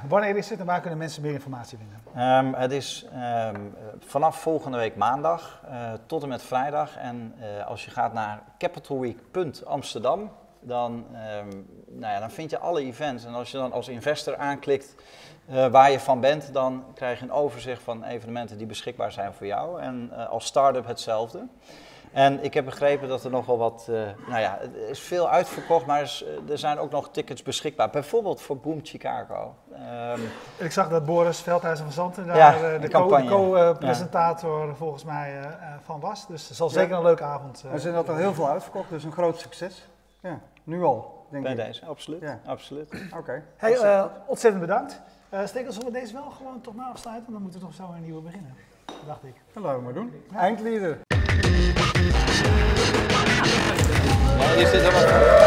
Wanneer 0.08 0.36
is 0.36 0.50
het 0.50 0.60
en 0.60 0.66
waar 0.66 0.80
kunnen 0.80 0.98
mensen 0.98 1.22
meer 1.22 1.32
informatie 1.32 1.78
vinden? 1.78 2.28
Um, 2.28 2.54
het 2.54 2.72
is 2.72 3.06
um, 3.54 3.74
vanaf 3.98 4.40
volgende 4.40 4.78
week 4.78 4.96
maandag 4.96 5.62
uh, 5.70 5.92
tot 6.06 6.22
en 6.22 6.28
met 6.28 6.42
vrijdag. 6.42 6.96
En 6.96 7.34
uh, 7.40 7.66
als 7.66 7.84
je 7.84 7.90
gaat 7.90 8.12
naar 8.12 8.42
capitalweek.amsterdam, 8.58 10.30
dan, 10.60 10.92
um, 10.92 11.66
nou 11.88 12.12
ja, 12.12 12.20
dan 12.20 12.30
vind 12.30 12.50
je 12.50 12.58
alle 12.58 12.80
events. 12.80 13.24
En 13.24 13.34
als 13.34 13.50
je 13.50 13.56
dan 13.56 13.72
als 13.72 13.88
investor 13.88 14.36
aanklikt 14.36 14.94
uh, 15.50 15.66
waar 15.66 15.90
je 15.90 16.00
van 16.00 16.20
bent, 16.20 16.52
dan 16.52 16.84
krijg 16.94 17.18
je 17.18 17.24
een 17.24 17.32
overzicht 17.32 17.82
van 17.82 18.04
evenementen 18.04 18.58
die 18.58 18.66
beschikbaar 18.66 19.12
zijn 19.12 19.34
voor 19.34 19.46
jou. 19.46 19.80
En 19.80 20.10
uh, 20.12 20.28
als 20.28 20.44
start-up 20.44 20.86
hetzelfde. 20.86 21.46
En 22.12 22.44
ik 22.44 22.54
heb 22.54 22.64
begrepen 22.64 23.08
dat 23.08 23.24
er 23.24 23.30
nog 23.30 23.46
wel 23.46 23.58
wat, 23.58 23.86
uh, 23.90 24.00
nou 24.28 24.40
ja, 24.40 24.58
er 24.60 24.88
is 24.88 25.00
veel 25.00 25.28
uitverkocht, 25.30 25.86
maar 25.86 25.98
er, 25.98 26.04
is, 26.04 26.24
er, 26.48 26.58
zijn 26.58 26.78
ook 26.78 26.90
nog 26.90 27.10
tickets 27.10 27.42
beschikbaar. 27.42 27.90
Bijvoorbeeld 27.90 28.40
voor 28.40 28.56
Boom 28.56 28.80
Chicago. 28.82 29.54
Um, 29.72 30.20
ik 30.56 30.72
zag 30.72 30.88
dat 30.88 31.06
Boris 31.06 31.40
Veldhuizen 31.40 31.84
van 31.84 31.94
Zanten 31.94 32.26
daar 32.26 32.36
ja, 32.36 32.78
de 32.78 32.90
co-presentator 32.90 34.60
co 34.60 34.66
ja. 34.66 34.74
volgens 34.74 35.04
mij 35.04 35.40
uh, 35.40 35.46
van 35.84 36.00
was. 36.00 36.26
Dus 36.26 36.48
het 36.48 36.56
zal 36.56 36.68
zeker 36.68 36.96
een 36.96 37.02
leuke 37.02 37.24
avond 37.24 37.58
zijn. 37.58 37.72
Er 37.72 37.80
zijn 37.80 37.94
al 37.94 38.16
heel 38.16 38.34
veel 38.34 38.48
uitverkocht, 38.48 38.90
dus 38.90 39.04
een 39.04 39.12
groot 39.12 39.38
succes. 39.38 39.88
Ja, 40.20 40.40
nu 40.64 40.82
al, 40.82 41.26
denk 41.30 41.42
Bij 41.42 41.52
ik. 41.52 41.58
deze, 41.58 41.84
absoluut. 41.86 42.36
absoluut. 42.46 42.88
Oké. 43.06 43.16
Okay. 43.18 43.42
Hey, 43.56 44.08
ontzettend 44.26 44.62
bedankt. 44.66 45.00
Uh, 45.34 45.46
Stekels, 45.46 45.74
zullen 45.74 45.92
we 45.92 45.98
deze 45.98 46.12
wel 46.12 46.30
gewoon 46.30 46.60
toch 46.60 46.74
na 46.74 46.88
afsluiten? 46.88 47.32
Want 47.32 47.34
dan 47.34 47.42
moeten 47.42 47.60
we 47.60 47.66
toch 47.66 47.74
zo 47.74 47.92
een 47.94 48.02
nieuwe 48.02 48.20
beginnen. 48.20 48.54
Dacht 49.06 49.24
ik. 49.24 49.34
Dat 49.52 49.62
laten 49.62 49.78
we 49.78 49.84
maar 49.84 49.94
doen. 49.94 50.22
Ja. 50.30 50.38
Eindlieder. 50.38 50.98
Ja. 55.08 55.37